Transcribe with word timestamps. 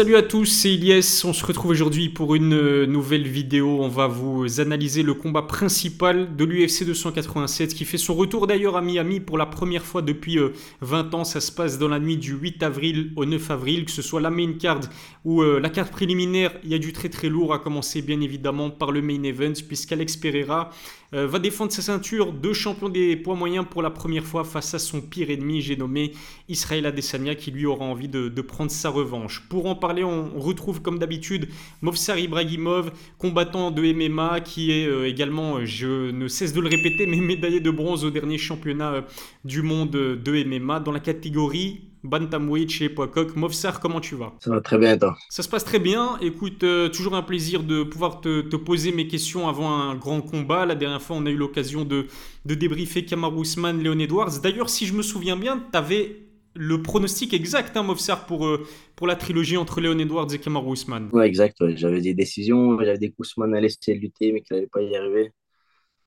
Salut 0.00 0.16
à 0.16 0.22
tous, 0.22 0.46
c'est 0.46 0.72
Ilyes. 0.72 1.20
On 1.24 1.34
se 1.34 1.44
retrouve 1.44 1.72
aujourd'hui 1.72 2.08
pour 2.08 2.34
une 2.34 2.54
euh, 2.54 2.86
nouvelle 2.86 3.28
vidéo. 3.28 3.82
On 3.82 3.88
va 3.88 4.06
vous 4.06 4.58
analyser 4.58 5.02
le 5.02 5.12
combat 5.12 5.42
principal 5.42 6.34
de 6.36 6.44
l'UFC 6.46 6.86
287 6.86 7.74
qui 7.74 7.84
fait 7.84 7.98
son 7.98 8.14
retour 8.14 8.46
d'ailleurs 8.46 8.78
à 8.78 8.80
Miami 8.80 9.20
pour 9.20 9.36
la 9.36 9.44
première 9.44 9.84
fois 9.84 10.00
depuis 10.00 10.38
20 10.80 11.12
euh, 11.14 11.18
ans. 11.18 11.24
Ça 11.24 11.42
se 11.42 11.52
passe 11.52 11.78
dans 11.78 11.88
la 11.88 11.98
nuit 11.98 12.16
du 12.16 12.32
8 12.32 12.62
avril 12.62 13.12
au 13.14 13.26
9 13.26 13.50
avril, 13.50 13.84
que 13.84 13.90
ce 13.90 14.00
soit 14.00 14.22
la 14.22 14.30
main 14.30 14.54
card 14.54 14.80
ou 15.26 15.42
euh, 15.42 15.60
la 15.60 15.68
carte 15.68 15.92
préliminaire. 15.92 16.52
Il 16.64 16.70
y 16.70 16.74
a 16.74 16.78
du 16.78 16.94
très 16.94 17.10
très 17.10 17.28
lourd 17.28 17.52
à 17.52 17.58
commencer 17.58 18.00
bien 18.00 18.22
évidemment 18.22 18.70
par 18.70 18.92
le 18.92 19.02
main 19.02 19.22
event 19.22 19.52
puisqu'Alex 19.68 20.16
Pereira 20.16 20.70
va 21.12 21.38
défendre 21.40 21.72
sa 21.72 21.82
ceinture 21.82 22.32
de 22.32 22.52
champion 22.52 22.88
des 22.88 23.16
poids 23.16 23.34
moyens 23.34 23.66
pour 23.68 23.82
la 23.82 23.90
première 23.90 24.24
fois 24.24 24.44
face 24.44 24.74
à 24.74 24.78
son 24.78 25.00
pire 25.00 25.30
ennemi, 25.30 25.60
j'ai 25.60 25.76
nommé 25.76 26.12
Israël 26.48 26.86
Adesanya 26.86 27.34
qui 27.34 27.50
lui 27.50 27.66
aura 27.66 27.84
envie 27.84 28.08
de, 28.08 28.40
prendre 28.40 28.70
sa 28.70 28.90
revanche. 28.90 29.42
Pour 29.48 29.66
en 29.66 29.74
parler, 29.74 30.04
on 30.04 30.38
retrouve 30.38 30.82
comme 30.82 30.98
d'habitude 30.98 31.48
Movsar 31.82 32.18
Ibrahimov, 32.18 32.92
combattant 33.18 33.70
de 33.70 33.82
MMA, 33.92 34.40
qui 34.40 34.72
est 34.72 34.86
euh, 34.86 35.08
également, 35.08 35.64
je 35.64 36.10
ne 36.10 36.28
cesse 36.28 36.52
de 36.52 36.60
le 36.60 36.68
répéter, 36.68 37.06
mais 37.06 37.18
médaillé 37.18 37.60
de 37.60 37.70
bronze 37.70 38.04
au 38.04 38.10
dernier 38.10 38.38
championnat 38.38 38.92
euh, 38.92 39.02
du 39.44 39.62
monde 39.62 39.90
de 39.90 40.44
MMA 40.44 40.80
dans 40.80 40.92
la 40.92 41.00
catégorie 41.00 41.89
Bantamweight 42.02 42.70
chez 42.70 42.88
Poicock. 42.88 43.36
Movsar, 43.36 43.80
comment 43.80 44.00
tu 44.00 44.14
vas? 44.14 44.34
Ça 44.40 44.50
va 44.50 44.60
très 44.60 44.78
bien, 44.78 44.96
toi? 44.96 45.16
Ça 45.28 45.42
se 45.42 45.48
passe 45.48 45.64
très 45.64 45.78
bien. 45.78 46.18
Écoute, 46.20 46.64
euh, 46.64 46.88
toujours 46.88 47.14
un 47.14 47.22
plaisir 47.22 47.62
de 47.62 47.82
pouvoir 47.82 48.20
te, 48.20 48.56
poser 48.56 48.92
mes 48.92 49.06
questions 49.06 49.48
avant 49.48 49.70
un 49.70 49.94
grand 49.94 50.20
combat. 50.20 50.66
La 50.66 50.74
dernière 50.74 51.02
fois, 51.02 51.16
on 51.16 51.26
a 51.26 51.30
eu 51.30 51.36
l'occasion 51.36 51.84
de, 51.84 52.06
de 52.44 52.54
débriefer 52.54 53.04
Kamaru 53.04 53.42
Usman, 53.42 53.82
Léon 53.82 53.98
Edwards. 53.98 54.40
D'ailleurs, 54.42 54.70
si 54.70 54.86
je 54.86 54.94
me 54.94 55.02
souviens 55.02 55.36
bien, 55.36 55.62
tu 55.72 55.78
avais 55.78 56.16
le 56.54 56.82
pronostic 56.82 57.32
exact, 57.32 57.76
hein, 57.76 57.82
Mofsar, 57.82 58.26
pour, 58.26 58.46
euh, 58.46 58.66
pour 58.96 59.06
la 59.06 59.14
trilogie 59.16 59.56
entre 59.56 59.80
Léon 59.80 59.98
Edwards 59.98 60.32
et 60.34 60.38
Kamaru 60.38 60.72
Usman. 60.72 61.08
Ouais, 61.12 61.26
exact. 61.26 61.58
J'avais 61.76 62.00
des 62.00 62.14
décisions, 62.14 62.78
j'avais 62.78 62.98
des 62.98 63.10
coups 63.10 63.30
Usman 63.30 63.54
allait 63.54 63.68
de 63.68 63.92
lutter, 63.92 64.32
mais 64.32 64.40
qu'il 64.40 64.56
n'allait 64.56 64.68
pas 64.68 64.82
y 64.82 64.96
arriver. 64.96 65.32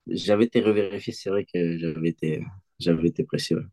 J'avais 0.08 0.46
été 0.46 0.60
revérifié, 0.60 1.14
c'est 1.14 1.30
vrai 1.30 1.46
que 1.46 1.78
j'avais 1.78 2.10
été, 2.10 2.44
j'avais 2.80 3.08
été 3.08 3.24
pressé. 3.24 3.56
Ouais. 3.56 3.64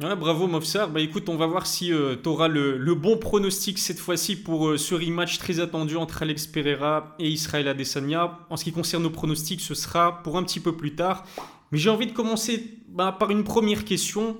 Bravo 0.00 0.46
Mofsar. 0.46 0.88
Bah 0.88 1.00
écoute, 1.00 1.28
on 1.28 1.36
va 1.36 1.46
voir 1.46 1.66
si 1.66 1.92
euh, 1.92 2.16
tu 2.20 2.28
auras 2.28 2.48
le, 2.48 2.94
bon 2.94 3.18
pronostic 3.18 3.78
cette 3.78 3.98
fois-ci 3.98 4.34
pour 4.34 4.68
euh, 4.68 4.78
ce 4.78 4.94
rematch 4.94 5.38
très 5.38 5.60
attendu 5.60 5.96
entre 5.96 6.22
Alex 6.22 6.46
Pereira 6.46 7.14
et 7.18 7.28
Israël 7.28 7.68
Adesanya. 7.68 8.38
En 8.48 8.56
ce 8.56 8.64
qui 8.64 8.72
concerne 8.72 9.02
nos 9.02 9.10
pronostics, 9.10 9.60
ce 9.60 9.74
sera 9.74 10.22
pour 10.22 10.38
un 10.38 10.42
petit 10.42 10.60
peu 10.60 10.74
plus 10.74 10.94
tard. 10.94 11.24
Mais 11.70 11.78
j'ai 11.78 11.90
envie 11.90 12.06
de 12.06 12.12
commencer 12.12 12.78
bah, 12.88 13.14
par 13.18 13.30
une 13.30 13.44
première 13.44 13.84
question. 13.84 14.38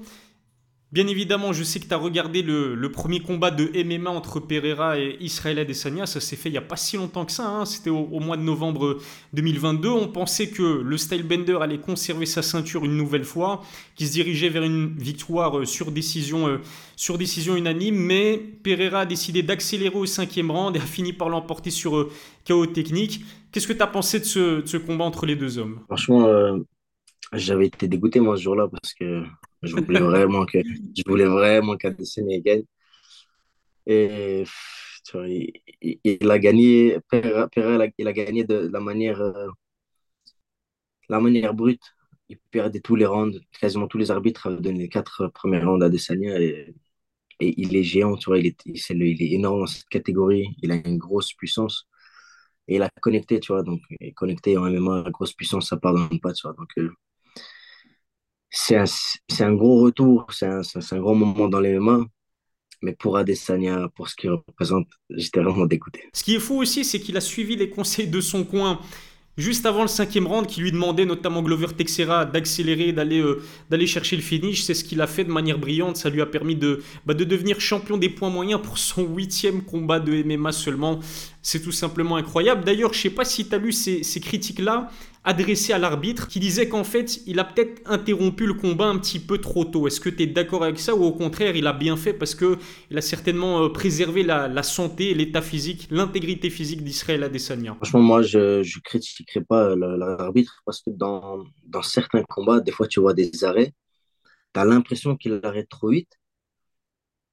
Bien 0.93 1.07
évidemment, 1.07 1.53
je 1.53 1.63
sais 1.63 1.79
que 1.79 1.87
tu 1.87 1.95
as 1.95 1.97
regardé 1.97 2.43
le, 2.43 2.91
premier 2.91 3.21
combat 3.21 3.53
de 3.53 3.71
MMA 3.85 4.11
entre 4.11 4.41
Pereira 4.41 4.99
et 4.99 5.17
Israël 5.21 5.61
Adesanya. 5.61 6.05
Ça 6.05 6.19
s'est 6.19 6.35
fait 6.35 6.49
il 6.49 6.53
n'y 6.53 6.59
a 6.59 6.63
pas 6.63 6.77
si 6.77 6.97
longtemps 6.97 7.25
que 7.25 7.31
ça. 7.31 7.47
Hein. 7.47 7.65
C'était 7.65 7.91
au, 7.91 8.19
mois 8.19 8.37
de 8.37 8.43
novembre 8.43 8.99
2022. 9.33 9.89
On 9.89 10.09
pensait 10.09 10.51
que 10.51 10.83
le 10.83 10.97
Stylebender 10.97 11.59
allait 11.61 11.79
conserver 11.79 12.27
sa 12.27 12.43
ceinture 12.43 12.85
une 12.85 12.97
nouvelle 12.97 13.23
fois, 13.23 13.63
qu'il 13.95 14.09
se 14.09 14.13
dirigeait 14.13 14.49
vers 14.49 14.65
une 14.65 14.97
victoire 14.97 15.59
euh, 15.59 15.65
sur 15.65 15.93
décision, 15.93 16.49
euh, 16.49 16.59
sur 16.97 17.19
décision 17.19 17.55
unanime. 17.55 17.95
Mais 17.95 18.37
Pereira 18.37 19.03
a 19.03 19.07
décidé 19.07 19.45
d'accélérer 19.45 19.95
au 19.95 20.07
cinquième 20.07 20.51
round 20.51 20.75
et 20.75 20.81
a 20.81 20.87
fini 20.87 21.13
par 21.13 21.29
l'emporter 21.29 21.71
sur 21.71 21.97
euh, 21.97 22.11
KO 22.49 22.67
technique. 22.67 23.25
Qu'est-ce 23.53 23.69
que 23.69 23.73
tu 23.73 23.83
as 23.83 23.87
pensé 23.87 24.19
de 24.19 24.25
ce, 24.25 24.77
combat 24.77 25.05
entre 25.05 25.25
les 25.25 25.37
deux 25.37 25.57
hommes? 25.59 25.83
Franchement, 25.87 26.29
j'avais 27.33 27.67
été 27.67 27.87
dégoûté 27.87 28.19
moi 28.19 28.37
ce 28.37 28.43
jour-là 28.43 28.67
parce 28.69 28.95
que 28.95 29.23
je 29.63 29.77
voulais 29.77 30.01
vraiment 30.01 30.47
que 30.47 30.59
je 30.63 31.03
voulais 31.07 31.27
vraiment 31.27 31.77
gagne. 31.77 32.65
Et 33.87 34.45
tu 35.05 35.17
vois, 35.17 35.29
il, 35.29 36.31
a 36.31 36.39
gagné, 36.39 36.99
il 37.99 38.09
a 38.09 38.13
gagné 38.13 38.45
de 38.45 38.69
la 38.73 38.81
manière, 38.81 39.21
euh, 39.21 39.49
la 41.09 41.21
manière 41.21 41.55
brute. 41.55 41.83
Il 42.29 42.39
perdait 42.51 42.81
tous 42.81 42.97
les 42.97 43.07
rounds, 43.07 43.41
quasiment 43.61 43.89
tous 43.89 43.99
les 43.99 44.11
arbitres 44.11 44.47
avaient 44.47 44.61
donné 44.61 44.81
les 44.81 44.89
quatre 44.89 45.29
premiers 45.29 45.59
rounds 45.63 45.83
à 45.83 45.87
Adesanya 45.87 46.41
et, 46.41 46.75
il 47.41 47.75
est 47.77 47.83
géant, 47.83 48.17
tu 48.17 48.27
vois, 48.31 48.39
il 48.39 48.47
est, 48.49 48.63
il 48.67 49.23
est 49.23 49.33
énorme 49.33 49.61
dans 49.61 49.67
cette 49.67 49.89
catégorie, 49.89 50.49
il 50.63 50.73
a 50.73 50.77
une 50.77 50.99
grosse 50.99 51.33
puissance 51.33 51.89
et 52.69 52.77
il 52.77 52.83
a 52.83 52.91
connecté, 53.01 53.41
tu 53.41 53.53
vois, 53.53 53.63
donc 53.63 53.81
connecté 54.17 54.59
en 54.59 54.67
MMA, 54.67 55.11
grosse 55.11 55.33
puissance, 55.35 55.69
ça 55.69 55.77
pardonne 55.79 56.21
pas, 56.21 56.33
tu 56.35 56.47
vois, 56.47 56.55
donc 56.55 56.69
euh, 56.79 56.91
c'est 58.51 58.77
un, 58.77 59.53
gros 59.55 59.81
retour, 59.81 60.27
c'est 60.31 60.47
un, 60.47 60.61
un, 60.61 60.99
grand 60.99 61.15
moment 61.15 61.49
dans 61.49 61.61
les 61.61 61.79
mains. 61.79 62.07
Mais 62.83 62.95
pour 62.95 63.17
Adesanya, 63.19 63.89
pour 63.95 64.09
ce 64.09 64.17
qu'il 64.17 64.31
représente, 64.31 64.89
j'étais 65.11 65.41
vraiment 65.41 65.67
dégoûté. 65.67 66.09
Ce 66.15 66.25
qui 66.25 66.35
est 66.35 66.41
fou 66.41 66.61
aussi, 66.61 66.85
c'est 66.85 66.99
qu'il 66.99 67.17
a 67.17 67.21
suivi 67.21 67.55
les 67.55 67.69
conseils 67.69 68.09
de 68.09 68.21
son 68.21 68.45
coin 68.45 68.81
juste 69.41 69.67
avant 69.67 69.83
le 69.83 69.89
cinquième 69.89 70.27
round, 70.27 70.47
qui 70.47 70.61
lui 70.61 70.71
demandait 70.71 71.07
notamment 71.07 71.43
Glover 71.43 71.69
Texera 71.77 72.25
d'accélérer, 72.25 72.93
d'aller 72.93 73.21
euh, 73.21 73.43
d'aller 73.71 73.87
chercher 73.87 74.17
le 74.17 74.23
finish. 74.23 74.63
C'est 74.63 74.75
ce 74.75 74.85
qu'il 74.85 75.01
a 75.01 75.07
fait 75.07 75.25
de 75.25 75.31
manière 75.31 75.59
brillante. 75.59 75.97
Ça 75.97 76.11
lui 76.11 76.21
a 76.21 76.27
permis 76.27 76.55
de, 76.55 76.83
bah, 77.07 77.15
de 77.15 77.25
devenir 77.25 77.61
champion 77.61 77.97
des 77.97 78.09
points 78.09 78.31
moyens 78.31 78.61
pour 78.63 78.79
son 78.79 79.07
huitième 79.07 79.63
combat 79.63 79.99
de 80.01 80.23
MMA 80.23 80.53
seulement. 80.53 81.01
C'est 81.43 81.63
tout 81.63 81.73
simplement 81.73 82.17
incroyable. 82.17 82.65
D'ailleurs, 82.65 82.93
je 82.93 83.01
sais 83.01 83.11
pas 83.11 83.25
si 83.25 83.49
tu 83.49 83.55
as 83.55 83.59
lu 83.59 83.73
ces, 83.73 84.03
ces 84.03 84.21
critiques-là 84.21 84.91
adressées 85.25 85.73
à 85.73 85.79
l'arbitre 85.79 86.29
qui 86.29 86.41
disait 86.41 86.69
qu'en 86.69 86.85
fait, 86.85 87.21
il 87.27 87.39
a 87.39 87.45
peut-être 87.45 87.83
interrompu 87.85 88.47
le 88.47 88.55
combat 88.55 88.87
un 88.87 88.99
petit 88.99 89.19
peu 89.19 89.39
trop 89.39 89.65
tôt. 89.65 89.87
Est-ce 89.87 90.01
que 90.01 90.09
tu 90.09 90.23
es 90.23 90.27
d'accord 90.27 90.65
avec 90.65 90.79
ça 90.79 90.95
ou 90.95 91.05
au 91.05 91.13
contraire, 91.13 91.57
il 91.57 91.67
a 91.67 91.73
bien 91.73 91.97
fait 91.97 92.15
parce 92.15 92.35
que 92.35 92.59
il 92.91 92.97
a 92.97 93.03
certainement 93.03 93.63
euh, 93.63 93.69
préservé 93.69 94.23
la, 94.23 94.63
santé, 94.63 95.13
l'état 95.15 95.43
physique, 95.43 95.89
l'intégrité 95.91 96.49
physique 96.49 96.83
d'Israël 96.83 97.23
Adesanya? 97.23 97.75
Franchement, 97.75 98.01
moi, 98.01 98.23
je 98.23 98.59
ne 98.59 98.81
critiquerai 98.83 99.43
pas 99.43 99.75
l'arbitre 99.77 100.63
parce 100.65 100.81
que 100.81 100.91
dans, 100.91 101.45
dans 101.67 101.83
certains 101.83 102.23
combats, 102.23 102.61
des 102.61 102.73
fois, 102.73 102.87
tu 102.87 103.01
vois 103.01 103.15
des 103.15 103.45
arrêts, 103.45 103.75
tu 104.55 104.61
as 104.61 104.65
l'impression 104.65 105.17
qu'il 105.17 105.41
arrête 105.43 105.69
trop 105.69 105.91
vite. 105.91 106.19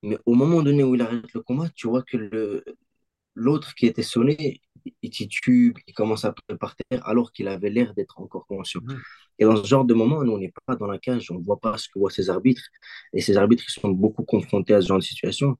Mais 0.03 0.17
au 0.25 0.35
moment 0.35 0.61
donné 0.61 0.83
où 0.83 0.93
il 0.95 1.01
arrête 1.01 1.33
le 1.33 1.41
combat, 1.41 1.69
tu 1.75 1.87
vois 1.87 2.03
que 2.03 2.63
L'autre 3.37 3.75
qui 3.75 3.85
était 3.85 4.01
sonné, 4.01 4.61
il 5.01 5.09
titube, 5.09 5.77
il 5.87 5.93
commence 5.93 6.25
à 6.25 6.33
par 6.59 6.75
terre 6.75 7.07
alors 7.07 7.31
qu'il 7.31 7.47
avait 7.47 7.69
l'air 7.69 7.93
d'être 7.93 8.19
encore 8.19 8.45
conscient. 8.47 8.81
Mmh. 8.83 8.95
Et 9.39 9.45
dans 9.45 9.55
ce 9.55 9.67
genre 9.67 9.85
de 9.85 9.93
moment, 9.93 10.23
nous, 10.23 10.33
on 10.33 10.37
n'est 10.37 10.53
pas 10.65 10.75
dans 10.75 10.87
la 10.87 10.99
cage, 10.99 11.31
on 11.31 11.39
ne 11.39 11.43
voit 11.43 11.59
pas 11.59 11.77
ce 11.77 11.87
que 11.89 11.99
voient 11.99 12.11
ces 12.11 12.29
arbitres. 12.29 12.63
Et 13.13 13.21
ces 13.21 13.37
arbitres, 13.37 13.63
ils 13.67 13.79
sont 13.79 13.89
beaucoup 13.89 14.23
confrontés 14.23 14.73
à 14.73 14.81
ce 14.81 14.87
genre 14.87 14.99
de 14.99 15.03
situation. 15.03 15.57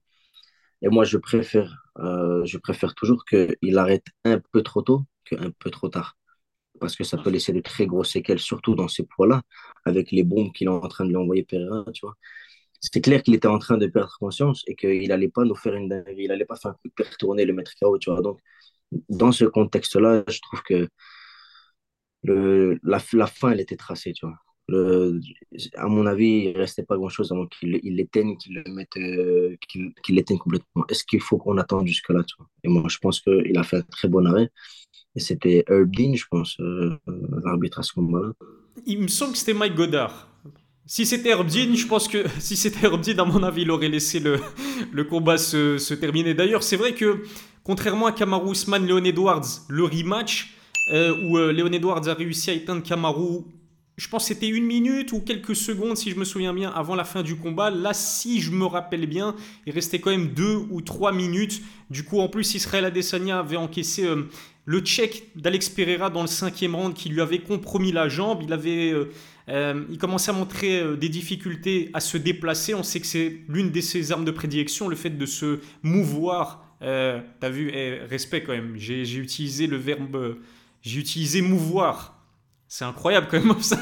Et 0.82 0.88
moi, 0.88 1.04
je 1.04 1.18
préfère, 1.18 1.84
euh, 1.98 2.44
je 2.44 2.58
préfère 2.58 2.94
toujours 2.94 3.24
qu'il 3.24 3.78
arrête 3.78 4.06
un 4.24 4.40
peu 4.52 4.62
trop 4.62 4.82
tôt 4.82 5.04
qu'un 5.24 5.50
peu 5.58 5.70
trop 5.70 5.88
tard. 5.88 6.16
Parce 6.80 6.96
que 6.96 7.04
ça 7.04 7.18
peut 7.18 7.30
laisser 7.30 7.52
de 7.52 7.60
très 7.60 7.86
grosses 7.86 8.12
séquelles, 8.12 8.38
surtout 8.38 8.74
dans 8.74 8.88
ces 8.88 9.04
poids-là, 9.04 9.42
avec 9.84 10.12
les 10.12 10.22
bombes 10.24 10.52
qu'il 10.52 10.68
est 10.68 10.70
en 10.70 10.80
train 10.88 11.04
de 11.04 11.10
lui 11.10 11.16
envoyer 11.16 11.44
Pereira, 11.44 11.84
tu 11.92 12.06
vois 12.06 12.16
c'était 12.80 13.00
clair 13.00 13.22
qu'il 13.22 13.34
était 13.34 13.48
en 13.48 13.58
train 13.58 13.76
de 13.78 13.86
perdre 13.86 14.16
conscience 14.18 14.62
et 14.66 14.76
qu'il 14.76 15.08
n'allait 15.08 15.28
pas 15.28 15.44
nous 15.44 15.56
faire 15.56 15.74
une 15.74 15.88
dinguerie, 15.88 16.24
il 16.24 16.28
n'allait 16.28 16.44
pas 16.44 16.56
faire 16.56 16.72
un 16.72 16.74
coup 16.74 16.88
de 16.96 17.04
retourner, 17.04 17.44
le 17.44 17.52
mettre 17.52 17.72
KO, 17.80 17.98
tu 17.98 18.10
vois. 18.10 18.22
Donc, 18.22 18.40
dans 19.08 19.32
ce 19.32 19.44
contexte-là, 19.44 20.24
je 20.28 20.40
trouve 20.40 20.62
que 20.62 20.88
le, 22.24 22.78
la, 22.82 22.98
fin, 22.98 23.50
elle 23.50 23.60
était 23.60 23.76
tracée, 23.76 24.12
tu 24.12 24.26
vois. 24.26 24.36
À 25.76 25.86
mon 25.86 26.04
avis, 26.04 26.44
il 26.44 26.52
ne 26.52 26.58
restait 26.58 26.82
pas 26.82 26.96
grand-chose 26.96 27.32
avant 27.32 27.46
qu'il 27.46 27.80
l'éteigne, 27.82 28.36
qu'il 28.36 28.54
le 28.54 28.64
euh, 28.98 29.56
qu'il 29.66 30.14
l'éteigne 30.14 30.38
complètement. 30.38 30.84
Est-ce 30.90 31.04
qu'il 31.04 31.20
faut 31.20 31.38
qu'on 31.38 31.56
attende 31.56 31.86
jusque-là, 31.86 32.22
tu 32.24 32.34
vois? 32.38 32.48
Et 32.64 32.68
moi, 32.68 32.84
je 32.88 32.98
pense 32.98 33.20
qu'il 33.20 33.56
a 33.56 33.62
fait 33.62 33.78
un 33.78 33.82
très 33.82 34.08
bon 34.08 34.26
arrêt. 34.26 34.50
Et 35.16 35.20
c'était 35.20 35.64
Herb 35.68 35.90
Dean, 35.90 36.14
je 36.14 36.26
pense, 36.30 36.60
euh, 36.60 36.98
l'arbitre 37.44 37.78
à 37.78 37.82
ce 37.82 37.98
moment-là. 37.98 38.32
Il 38.84 39.00
me 39.00 39.08
semble 39.08 39.32
que 39.32 39.38
c'était 39.38 39.54
Mike 39.54 39.74
Goddard. 39.74 40.27
Si 40.90 41.04
c'était 41.04 41.28
Herbdin, 41.28 41.74
je 41.74 41.86
pense 41.86 42.08
que 42.08 42.24
si 42.38 42.56
c'était 42.56 42.86
Herbdin, 42.86 43.18
à 43.18 43.24
mon 43.26 43.42
avis, 43.42 43.62
il 43.62 43.70
aurait 43.70 43.90
laissé 43.90 44.20
le, 44.20 44.40
le 44.90 45.04
combat 45.04 45.36
se, 45.36 45.76
se 45.76 45.92
terminer. 45.92 46.32
D'ailleurs, 46.32 46.62
c'est 46.62 46.76
vrai 46.76 46.94
que 46.94 47.24
contrairement 47.62 48.06
à 48.06 48.12
Kamaru 48.12 48.52
Usman, 48.52 48.86
Leon 48.86 49.04
Edwards, 49.04 49.44
le 49.68 49.84
rematch, 49.84 50.54
euh, 50.90 51.14
où 51.24 51.36
euh, 51.36 51.52
Leon 51.52 51.72
Edwards 51.72 52.08
a 52.08 52.14
réussi 52.14 52.48
à 52.48 52.54
éteindre 52.54 52.82
Kamaru, 52.82 53.42
je 53.98 54.08
pense 54.08 54.22
que 54.22 54.28
c'était 54.28 54.48
une 54.48 54.64
minute 54.64 55.12
ou 55.12 55.20
quelques 55.20 55.54
secondes, 55.54 55.98
si 55.98 56.10
je 56.10 56.16
me 56.16 56.24
souviens 56.24 56.54
bien, 56.54 56.70
avant 56.70 56.94
la 56.94 57.04
fin 57.04 57.22
du 57.22 57.36
combat. 57.36 57.68
Là, 57.68 57.92
si 57.92 58.40
je 58.40 58.50
me 58.50 58.64
rappelle 58.64 59.06
bien, 59.06 59.34
il 59.66 59.74
restait 59.74 59.98
quand 59.98 60.10
même 60.10 60.28
deux 60.28 60.56
ou 60.70 60.80
trois 60.80 61.12
minutes. 61.12 61.60
Du 61.90 62.02
coup, 62.02 62.20
en 62.20 62.28
plus, 62.28 62.54
Israël 62.54 62.86
Adesanya 62.86 63.40
avait 63.40 63.56
encaissé 63.56 64.06
euh, 64.06 64.22
le 64.64 64.80
check 64.80 65.24
d'Alex 65.36 65.68
Pereira 65.68 66.08
dans 66.08 66.22
le 66.22 66.28
cinquième 66.28 66.74
round 66.74 66.94
qui 66.94 67.10
lui 67.10 67.20
avait 67.20 67.40
compromis 67.40 67.92
la 67.92 68.08
jambe. 68.08 68.40
Il 68.42 68.54
avait 68.54 68.94
euh, 69.48 69.84
il 69.90 69.98
commençait 69.98 70.30
à 70.30 70.34
montrer 70.34 70.80
euh, 70.80 70.96
des 70.96 71.08
difficultés 71.08 71.90
à 71.94 72.00
se 72.00 72.18
déplacer. 72.18 72.74
On 72.74 72.82
sait 72.82 73.00
que 73.00 73.06
c'est 73.06 73.38
l'une 73.48 73.70
de 73.70 73.80
ses 73.80 74.12
armes 74.12 74.24
de 74.24 74.30
prédilection, 74.30 74.88
le 74.88 74.96
fait 74.96 75.10
de 75.10 75.26
se 75.26 75.60
mouvoir. 75.82 76.64
Euh, 76.82 77.20
T'as 77.40 77.48
vu, 77.48 77.70
eh, 77.72 78.00
respect 78.08 78.42
quand 78.42 78.52
même. 78.52 78.74
J'ai 78.76 79.16
utilisé 79.16 79.66
le 79.66 79.76
verbe, 79.76 80.36
j'ai 80.82 81.00
utilisé 81.00 81.40
mouvoir. 81.40 82.14
C'est 82.68 82.84
incroyable 82.84 83.28
quand 83.30 83.42
même. 83.42 83.60
Ça. 83.62 83.78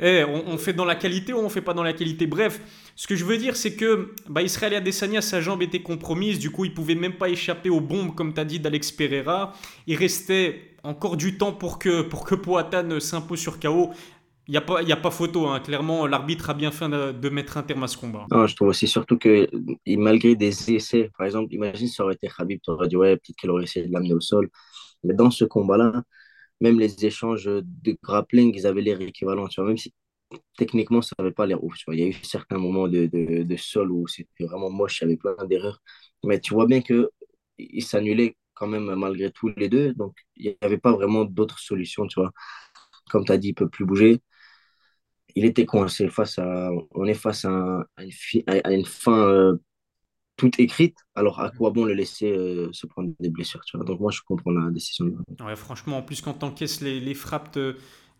Eh, 0.00 0.24
on, 0.24 0.56
fait 0.58 0.72
dans 0.72 0.84
la 0.84 0.94
qualité 0.94 1.32
ou 1.32 1.38
on 1.38 1.48
fait 1.48 1.60
pas 1.60 1.74
dans 1.74 1.82
la 1.82 1.92
qualité? 1.92 2.26
Bref, 2.26 2.60
ce 2.94 3.06
que 3.06 3.16
je 3.16 3.24
veux 3.24 3.36
dire, 3.36 3.56
c'est 3.56 3.74
que 3.74 4.14
bah, 4.28 4.42
Israël 4.42 4.74
Adesanya, 4.74 5.20
sa 5.20 5.40
jambe 5.40 5.60
était 5.62 5.82
compromise. 5.82 6.38
Du 6.38 6.50
coup, 6.50 6.64
il 6.64 6.72
pouvait 6.72 6.94
même 6.94 7.14
pas 7.14 7.28
échapper 7.28 7.68
aux 7.68 7.80
bombes, 7.80 8.14
comme 8.14 8.32
tu 8.32 8.40
as 8.40 8.44
dit, 8.44 8.60
d'Alex 8.60 8.92
Pereira. 8.92 9.52
Il 9.86 9.96
restait 9.96 10.67
encore 10.82 11.16
du 11.16 11.38
temps 11.38 11.52
pour 11.52 11.78
que, 11.78 12.02
pour 12.02 12.24
que 12.24 12.34
Poatan 12.34 13.00
s'impose 13.00 13.38
sur 13.38 13.60
KO. 13.60 13.90
Il 14.46 14.52
n'y 14.52 14.56
a, 14.56 14.62
pas, 14.62 14.80
a 14.80 14.96
pas 14.96 15.10
photo, 15.10 15.46
hein. 15.46 15.60
clairement, 15.60 16.06
l'arbitre 16.06 16.48
a 16.48 16.54
bien 16.54 16.70
fait 16.70 16.88
de, 16.88 17.28
mettre 17.28 17.58
un 17.58 17.62
terme 17.62 17.82
à 17.82 17.86
ce 17.86 17.98
combat. 17.98 18.26
Non, 18.30 18.46
je 18.46 18.56
trouve 18.56 18.68
aussi 18.68 18.88
surtout 18.88 19.18
que 19.18 19.46
malgré 19.86 20.36
des 20.36 20.72
essais, 20.72 21.10
par 21.18 21.26
exemple, 21.26 21.52
imagine 21.52 21.86
ça 21.86 22.02
aurait 22.02 22.14
été 22.14 22.28
Khabib, 22.28 22.58
tu 22.62 22.70
aurais 22.70 22.88
dit 22.88 22.96
ouais, 22.96 23.16
peut-être 23.16 23.36
qu'il 23.36 23.50
aurait 23.50 23.64
essayé 23.64 23.86
de 23.86 23.92
l'amener 23.92 24.14
au 24.14 24.20
sol. 24.20 24.48
Mais 25.04 25.12
dans 25.12 25.30
ce 25.30 25.44
combat-là, 25.44 26.02
même 26.62 26.80
les 26.80 27.04
échanges 27.04 27.44
de 27.44 27.98
grappling, 28.02 28.54
ils 28.54 28.66
avaient 28.66 28.80
l'air 28.80 29.00
équivalents, 29.02 29.48
tu 29.48 29.60
vois, 29.60 29.68
même 29.68 29.76
si 29.76 29.92
techniquement, 30.56 31.02
ça 31.02 31.14
n'avait 31.18 31.32
pas 31.32 31.46
l'air 31.46 31.62
ouf, 31.62 31.76
tu 31.76 31.84
vois. 31.86 31.94
Il 31.94 32.00
y 32.00 32.04
a 32.04 32.06
eu 32.06 32.14
certains 32.22 32.58
moments 32.58 32.88
de, 32.88 33.06
de, 33.06 33.42
de 33.42 33.56
sol 33.56 33.90
où 33.92 34.06
c'était 34.08 34.44
vraiment 34.44 34.70
moche, 34.70 35.00
il 35.00 35.04
y 35.04 35.06
avait 35.08 35.16
plein 35.16 35.36
d'erreurs. 35.46 35.82
Mais 36.24 36.40
tu 36.40 36.54
vois 36.54 36.66
bien 36.66 36.80
qu'ils 36.82 37.84
s'annulaient 37.84 38.34
quand 38.58 38.66
même 38.68 38.94
malgré 38.94 39.30
tout 39.30 39.48
les 39.56 39.68
deux, 39.68 39.94
donc 39.94 40.14
il 40.36 40.50
n'y 40.50 40.56
avait 40.60 40.78
pas 40.78 40.92
vraiment 40.92 41.24
d'autres 41.24 41.58
solutions, 41.58 42.06
tu 42.06 42.20
vois. 42.20 42.32
Comme 43.10 43.24
tu 43.24 43.32
as 43.32 43.38
dit, 43.38 43.48
il 43.48 43.52
ne 43.52 43.56
peut 43.56 43.68
plus 43.68 43.86
bouger 43.86 44.22
il 45.38 45.44
était 45.44 45.66
coincé 45.66 46.08
face 46.08 46.38
à, 46.38 46.70
on 46.94 47.06
est 47.06 47.14
face 47.14 47.44
à, 47.44 47.86
une, 47.98 48.42
à 48.46 48.72
une, 48.72 48.84
fin 48.84 49.28
euh, 49.28 49.56
toute 50.36 50.58
écrite. 50.58 50.96
Alors 51.14 51.40
à 51.40 51.50
quoi 51.50 51.70
bon 51.70 51.84
le 51.84 51.94
laisser 51.94 52.32
euh, 52.32 52.68
se 52.72 52.86
prendre 52.86 53.12
des 53.20 53.30
blessures 53.30 53.60
tu 53.64 53.76
vois 53.76 53.86
Donc 53.86 54.00
moi 54.00 54.10
je 54.10 54.20
comprends 54.26 54.50
la 54.50 54.70
décision. 54.70 55.16
Franchement, 55.56 55.98
en 55.98 56.02
plus 56.02 56.20
quand 56.20 56.34
t'encaisses 56.34 56.80
les, 56.80 57.00
les 57.00 57.14
frappes 57.14 57.58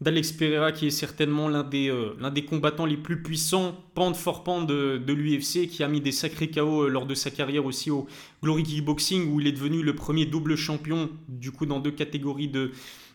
d'Alex 0.01 0.33
Pereira, 0.33 0.73
qui 0.73 0.87
est 0.87 0.91
certainement 0.91 1.49
l'un 1.49 1.65
des, 1.65 1.91
euh, 1.91 2.31
des 2.31 2.45
combattants 2.45 2.87
les 2.87 2.97
plus 2.97 3.23
puissants, 3.23 3.75
pente 3.95 4.17
fort 4.17 4.45
pente 4.45 4.67
de, 4.67 4.99
de 5.05 5.13
l'UFC, 5.13 5.67
qui 5.67 5.83
a 5.83 5.89
mis 5.89 6.01
des 6.01 6.13
sacrés 6.13 6.51
KO 6.51 6.89
lors 6.89 7.07
de 7.07 7.15
sa 7.15 7.31
carrière 7.31 7.67
aussi 7.67 7.91
au 7.91 8.07
Glory 8.43 8.63
Kickboxing, 8.63 9.33
où 9.33 9.41
il 9.41 9.47
est 9.47 9.53
devenu 9.53 9.83
le 9.83 9.95
premier 9.95 10.27
double 10.27 10.57
champion, 10.57 11.11
du 11.29 11.51
coup 11.51 11.67
dans 11.67 11.81
deux 11.81 11.91
catégories 11.91 12.49
de 12.49 12.71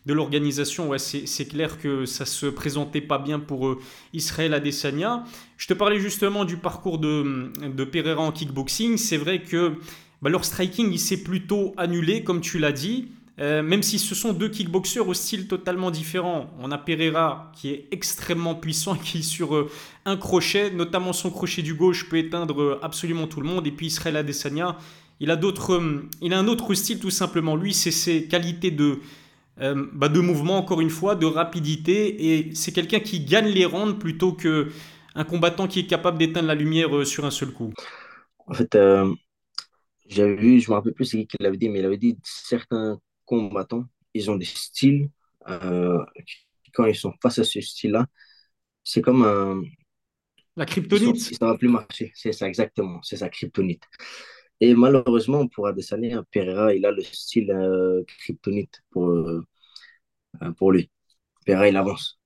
de 0.05 0.13
l'organisation, 0.13 0.89
ouais, 0.89 0.99
c'est 0.99 1.45
clair 1.45 1.79
que 1.79 2.05
ça 2.05 2.25
se 2.25 2.45
présentait 2.45 3.01
pas 3.01 3.19
bien 3.19 3.39
pour 3.39 3.67
euh, 3.67 3.79
Israël 4.11 4.53
Adesanya. 4.53 5.23
Je 5.57 5.67
te 5.67 5.73
parlais 5.73 5.99
justement 5.99 6.43
du 6.43 6.57
parcours 6.57 6.99
de, 6.99 7.51
de 7.65 7.83
Pereira 7.85 8.21
en 8.21 8.31
kickboxing. 8.31 8.97
C'est 8.97 9.17
vrai 9.17 9.41
que 9.41 9.75
bah, 10.21 10.29
leur 10.29 10.43
striking, 10.43 10.91
il 10.91 10.99
s'est 10.99 11.23
plutôt 11.23 11.73
annulé, 11.77 12.23
comme 12.23 12.41
tu 12.41 12.59
l'as 12.59 12.73
dit. 12.73 13.07
Euh, 13.39 13.63
même 13.63 13.81
si 13.81 13.97
ce 13.97 14.13
sont 14.13 14.31
deux 14.31 14.49
kickboxers 14.49 15.07
au 15.07 15.13
style 15.13 15.47
totalement 15.47 15.89
différent. 15.89 16.51
On 16.59 16.71
a 16.71 16.77
Pereira 16.77 17.51
qui 17.55 17.69
est 17.69 17.87
extrêmement 17.91 18.53
puissant, 18.53 18.95
qui 18.95 19.23
sur 19.23 19.55
euh, 19.55 19.71
un 20.05 20.17
crochet, 20.17 20.69
notamment 20.71 21.13
son 21.13 21.31
crochet 21.31 21.63
du 21.63 21.73
gauche, 21.73 22.09
peut 22.09 22.17
éteindre 22.17 22.79
absolument 22.83 23.27
tout 23.27 23.41
le 23.41 23.47
monde. 23.47 23.65
Et 23.65 23.71
puis 23.71 23.87
Israël 23.87 24.17
Adesanya, 24.17 24.77
il 25.19 25.31
a, 25.31 25.35
d'autres, 25.35 25.81
il 26.21 26.33
a 26.33 26.39
un 26.39 26.47
autre 26.47 26.73
style 26.73 26.99
tout 26.99 27.09
simplement. 27.09 27.55
Lui, 27.55 27.73
c'est 27.73 27.91
ses 27.91 28.27
qualités 28.27 28.71
de, 28.71 28.99
euh, 29.61 29.87
bah, 29.93 30.09
de 30.09 30.19
mouvement, 30.19 30.57
encore 30.57 30.81
une 30.81 30.89
fois, 30.89 31.15
de 31.15 31.25
rapidité. 31.25 32.35
Et 32.37 32.55
c'est 32.55 32.71
quelqu'un 32.71 32.99
qui 32.99 33.23
gagne 33.23 33.47
les 33.47 33.65
rounds 33.65 33.99
plutôt 33.99 34.33
qu'un 34.33 35.23
combattant 35.23 35.67
qui 35.67 35.79
est 35.79 35.87
capable 35.87 36.17
d'éteindre 36.17 36.47
la 36.47 36.55
lumière 36.55 36.95
euh, 36.95 37.05
sur 37.05 37.25
un 37.25 37.31
seul 37.31 37.51
coup. 37.51 37.71
En 38.47 38.53
fait, 38.53 38.75
euh, 38.75 39.13
j'avais 40.07 40.35
vu, 40.35 40.59
je 40.59 40.69
me 40.69 40.75
rappelle 40.75 40.93
plus 40.93 41.05
c'est 41.05 41.25
qui 41.25 41.37
l'avait 41.39 41.57
dit, 41.57 41.69
mais 41.69 41.79
il 41.79 41.85
avait 41.85 41.97
dit 41.97 42.17
certains 42.23 42.99
combattants, 43.33 43.85
ils 44.13 44.29
ont 44.31 44.35
des 44.35 44.45
styles. 44.45 45.09
quand 46.73 46.85
ils 46.85 46.95
sont 46.95 47.13
face 47.21 47.39
à 47.39 47.43
ce 47.43 47.61
style-là, 47.61 48.07
c'est 48.83 49.01
comme 49.01 49.23
un. 49.23 49.61
La 50.55 50.65
kryptonite. 50.65 51.19
Ça 51.19 51.47
va 51.47 51.57
plus 51.57 51.69
marcher. 51.69 52.11
C'est 52.15 52.31
ça, 52.31 52.47
exactement. 52.47 53.01
C'est 53.01 53.17
sa 53.17 53.29
kryptonite. 53.29 53.83
Et 54.59 54.75
malheureusement, 54.75 55.47
pour 55.47 55.67
Adesanya, 55.67 56.23
Pereira, 56.31 56.73
il 56.75 56.85
a 56.85 56.91
le 56.91 57.01
style 57.03 57.51
euh, 57.51 58.03
kryptonite 58.05 58.81
pour, 58.91 59.09
euh, 59.09 59.41
pour 60.57 60.71
lui. 60.71 60.91
Pereira, 61.45 61.67
il 61.69 61.77
avance. 61.77 62.19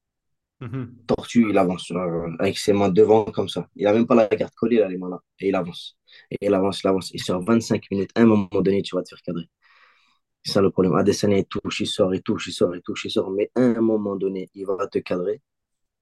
Mhm. 0.60 1.06
Tortue, 1.08 1.50
il 1.50 1.58
avance 1.58 1.92
euh, 1.92 2.30
avec 2.40 2.58
ses 2.58 2.74
mains 2.74 2.90
devant 2.90 3.26
comme 3.26 3.48
ça. 3.50 3.70
Il 3.76 3.84
n'a 3.86 3.94
même 3.94 4.08
pas 4.08 4.16
la 4.16 4.28
garde 4.28 4.54
collée, 4.56 4.78
là, 4.80 4.88
les 4.90 4.98
mains 4.98 5.10
là. 5.10 5.20
Et 5.40 5.50
il 5.50 5.56
avance. 5.56 5.98
Et 6.32 6.38
il 6.42 6.54
avance, 6.54 6.82
il 6.84 6.88
avance. 6.88 7.14
Et 7.14 7.20
sur 7.20 7.40
25 7.42 7.90
minutes, 7.92 8.12
à 8.16 8.22
un 8.22 8.26
moment 8.26 8.50
donné, 8.62 8.82
tu 8.82 8.96
vas 8.96 9.04
te 9.04 9.10
faire 9.10 9.22
cadrer. 9.22 9.50
C'est 10.48 10.54
ça 10.54 10.62
le 10.62 10.72
problème. 10.72 10.96
Adesanya, 10.96 11.38
il 11.40 11.46
touche, 11.46 11.82
il 11.82 11.88
sort, 11.88 12.14
il 12.16 12.22
touche, 12.22 12.48
il 12.48 12.54
sort, 12.54 12.76
il 12.76 12.82
touche, 12.82 13.06
il 13.06 13.12
sort. 13.12 13.32
Mais 13.32 13.52
à 13.56 13.62
un 13.62 13.82
moment 13.82 14.16
donné, 14.16 14.50
il 14.54 14.66
va 14.66 14.88
te 14.88 15.00
cadrer. 15.00 15.42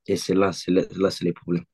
Et 0.07 0.17
c'est 0.17 0.35
là, 0.35 0.51
c'est 0.53 0.71
là, 0.71 1.11
c'est 1.11 1.25
les 1.25 1.33
problèmes. 1.33 1.65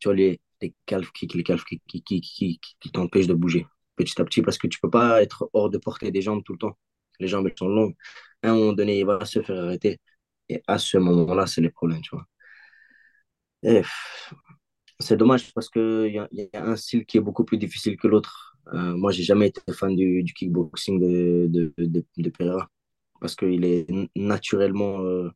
Tu 0.00 0.08
vois, 0.08 0.14
les, 0.16 0.40
les 0.62 0.74
calf 0.86 1.10
kicks, 1.12 1.34
les 1.34 1.44
calf 1.44 1.64
qui, 1.64 1.80
qui, 1.88 2.02
qui, 2.02 2.60
qui 2.80 2.90
t'empêchent 2.92 3.28
de 3.28 3.34
bouger 3.34 3.66
petit 3.96 4.20
à 4.20 4.24
petit 4.24 4.42
parce 4.42 4.58
que 4.58 4.68
tu 4.68 4.80
peux 4.80 4.90
pas 4.90 5.22
être 5.22 5.50
hors 5.54 5.70
de 5.70 5.78
portée 5.78 6.10
des 6.12 6.22
jambes 6.22 6.42
tout 6.44 6.52
le 6.54 6.58
temps. 6.58 6.78
Les 7.20 7.28
jambes, 7.28 7.48
sont 7.58 7.68
longues. 7.68 7.94
À 8.42 8.50
un 8.50 8.54
moment 8.56 8.72
donné, 8.74 9.00
il 9.00 9.06
va 9.06 9.24
se 9.26 9.42
faire 9.42 9.64
arrêter. 9.64 10.00
Et 10.48 10.62
à 10.68 10.78
ce 10.78 10.98
moment-là, 10.98 11.46
c'est 11.46 11.60
les 11.62 11.70
problèmes, 11.70 12.02
tu 12.02 12.10
vois. 12.12 12.26
c'est 15.00 15.16
dommage 15.16 15.52
parce 15.54 15.68
qu'il 15.70 16.06
y, 16.32 16.42
y 16.42 16.56
a 16.56 16.64
un 16.64 16.76
style 16.76 17.06
qui 17.06 17.18
est 17.18 17.20
beaucoup 17.20 17.44
plus 17.44 17.58
difficile 17.58 17.96
que 17.96 18.08
l'autre. 18.08 18.56
Euh, 18.74 18.96
moi, 18.96 19.12
j'ai 19.12 19.22
jamais 19.22 19.48
été 19.48 19.60
fan 19.72 19.94
du, 19.96 20.22
du 20.22 20.32
kickboxing 20.34 21.00
de, 21.00 21.46
de, 21.48 21.74
de, 21.78 22.04
de 22.16 22.30
Pereira 22.30 22.68
parce 23.20 23.34
qu'il 23.36 23.64
est 23.64 23.86
naturellement, 24.16 25.00
euh, 25.02 25.30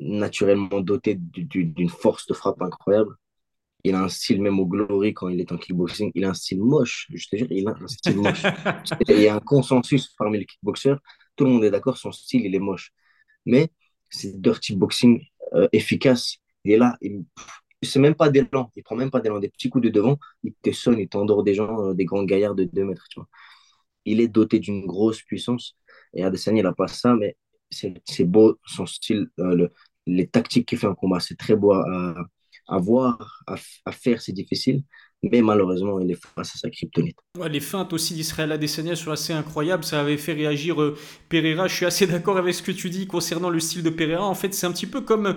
naturellement 0.00 0.80
doté 0.80 1.14
d'une 1.16 1.88
force 1.88 2.26
de 2.26 2.34
frappe 2.34 2.60
incroyable 2.62 3.14
il 3.84 3.94
a 3.94 4.02
un 4.02 4.08
style, 4.10 4.42
même 4.42 4.60
au 4.60 4.66
Glory, 4.66 5.14
quand 5.14 5.28
il 5.28 5.40
est 5.40 5.52
en 5.52 5.58
kickboxing, 5.58 6.12
il 6.14 6.24
a 6.24 6.30
un 6.30 6.34
style 6.34 6.60
moche. 6.62 7.08
Je 7.14 7.28
te 7.28 7.36
jure, 7.36 7.48
il 7.50 7.68
a 7.68 7.72
un 7.80 7.88
style 7.88 8.16
moche. 8.16 8.42
il 9.08 9.20
y 9.20 9.28
a 9.28 9.36
un 9.36 9.40
consensus 9.40 10.08
parmi 10.18 10.38
les 10.38 10.46
kickboxers. 10.46 10.98
Tout 11.36 11.44
le 11.46 11.50
monde 11.52 11.64
est 11.64 11.70
d'accord, 11.70 11.96
son 11.96 12.12
style, 12.12 12.46
il 12.46 12.54
est 12.54 12.60
moche. 12.60 12.92
Mais 13.46 13.70
c'est 14.10 14.40
dirty 14.40 14.76
boxing 14.76 15.22
euh, 15.54 15.68
efficace. 15.72 16.38
Il 16.64 16.72
est 16.72 16.78
là, 16.78 16.96
il 17.02 17.24
c'est 17.82 17.98
même 17.98 18.14
pas 18.14 18.30
d'élan, 18.30 18.70
il 18.76 18.82
prend 18.82 18.96
même 18.96 19.10
pas 19.10 19.20
d'élan, 19.20 19.38
des 19.38 19.48
petits 19.48 19.68
coups 19.70 19.84
de 19.84 19.90
devant, 19.90 20.18
il 20.42 20.54
te 20.54 20.72
sonne, 20.72 20.98
il 20.98 21.08
t'endort 21.08 21.44
des 21.44 21.54
gens, 21.54 21.90
euh, 21.90 21.94
des 21.94 22.04
grands 22.04 22.24
gaillards 22.24 22.54
de 22.54 22.64
2 22.64 22.84
mètres, 22.84 23.06
tu 23.10 23.20
vois. 23.20 23.28
Il 24.04 24.20
est 24.20 24.28
doté 24.28 24.58
d'une 24.60 24.86
grosse 24.86 25.22
puissance, 25.22 25.76
et 26.14 26.24
Adesanya, 26.24 26.60
il 26.60 26.64
n'a 26.64 26.72
pas 26.72 26.88
ça, 26.88 27.14
mais 27.14 27.36
c'est 27.70 28.24
beau, 28.24 28.58
son 28.66 28.86
style, 28.86 29.28
euh, 29.40 29.68
les 30.06 30.28
tactiques 30.28 30.68
qu'il 30.68 30.78
fait 30.78 30.86
en 30.86 30.94
combat, 30.94 31.20
c'est 31.20 31.36
très 31.36 31.56
beau 31.56 31.72
à, 31.72 32.14
à 32.68 32.78
voir, 32.78 33.42
à, 33.46 33.92
faire, 33.92 34.20
c'est 34.20 34.32
difficile. 34.32 34.82
Mais 35.22 35.40
malheureusement, 35.40 35.98
il 35.98 36.10
est 36.10 36.20
face 36.34 36.54
à 36.54 36.58
sa 36.58 36.70
kryptonite. 36.70 37.16
les 37.48 37.60
feintes 37.60 37.92
aussi 37.92 38.14
d'Israël 38.14 38.52
Adesanya 38.52 38.94
sont 38.94 39.10
assez 39.10 39.32
incroyables. 39.32 39.82
Ça 39.82 40.00
avait 40.00 40.18
fait 40.18 40.34
réagir 40.34 40.80
euh, 40.80 40.96
Pereira. 41.28 41.68
Je 41.68 41.74
suis 41.74 41.86
assez 41.86 42.06
d'accord 42.06 42.36
avec 42.36 42.54
ce 42.54 42.62
que 42.62 42.72
tu 42.72 42.90
dis 42.90 43.06
concernant 43.06 43.48
le 43.48 43.58
style 43.58 43.82
de 43.82 43.90
Pereira. 43.90 44.24
En 44.24 44.34
fait, 44.34 44.52
c'est 44.52 44.66
un 44.66 44.72
petit 44.72 44.86
peu 44.86 45.00
comme, 45.00 45.36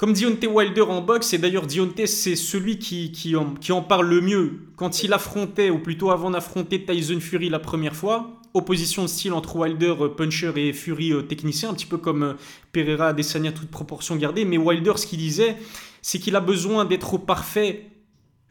comme 0.00 0.14
Deontay 0.14 0.46
Wilder 0.46 0.80
en 0.80 1.02
boxe. 1.02 1.34
Et 1.34 1.38
d'ailleurs, 1.38 1.66
Deontay, 1.66 2.06
c'est 2.06 2.34
celui 2.34 2.78
qui, 2.78 3.12
qui, 3.12 3.36
en, 3.36 3.82
parle 3.82 4.08
le 4.08 4.22
mieux. 4.22 4.60
Quand 4.76 5.02
il 5.02 5.12
affrontait, 5.12 5.68
ou 5.68 5.78
plutôt 5.78 6.10
avant 6.10 6.30
d'affronter 6.30 6.86
Tyson 6.86 7.20
Fury 7.20 7.50
la 7.50 7.58
première 7.58 7.94
fois, 7.94 8.40
opposition 8.54 9.02
de 9.02 9.08
style 9.08 9.34
entre 9.34 9.56
Wilder 9.56 9.94
euh, 10.00 10.08
puncher 10.08 10.52
et 10.56 10.72
Fury 10.72 11.12
euh, 11.12 11.20
technicien, 11.20 11.68
un 11.68 11.74
petit 11.74 11.84
peu 11.84 11.98
comme 11.98 12.34
Pereira 12.72 13.08
Adesanya, 13.08 13.52
toute 13.52 13.70
proportion 13.70 14.16
gardée. 14.16 14.46
Mais 14.46 14.56
Wilder, 14.56 14.94
ce 14.96 15.06
qu'il 15.06 15.18
disait 15.18 15.56
c'est 16.02 16.18
qu'il 16.18 16.34
a 16.34 16.40
besoin 16.40 16.86
d'être 16.86 17.18
parfait 17.18 17.90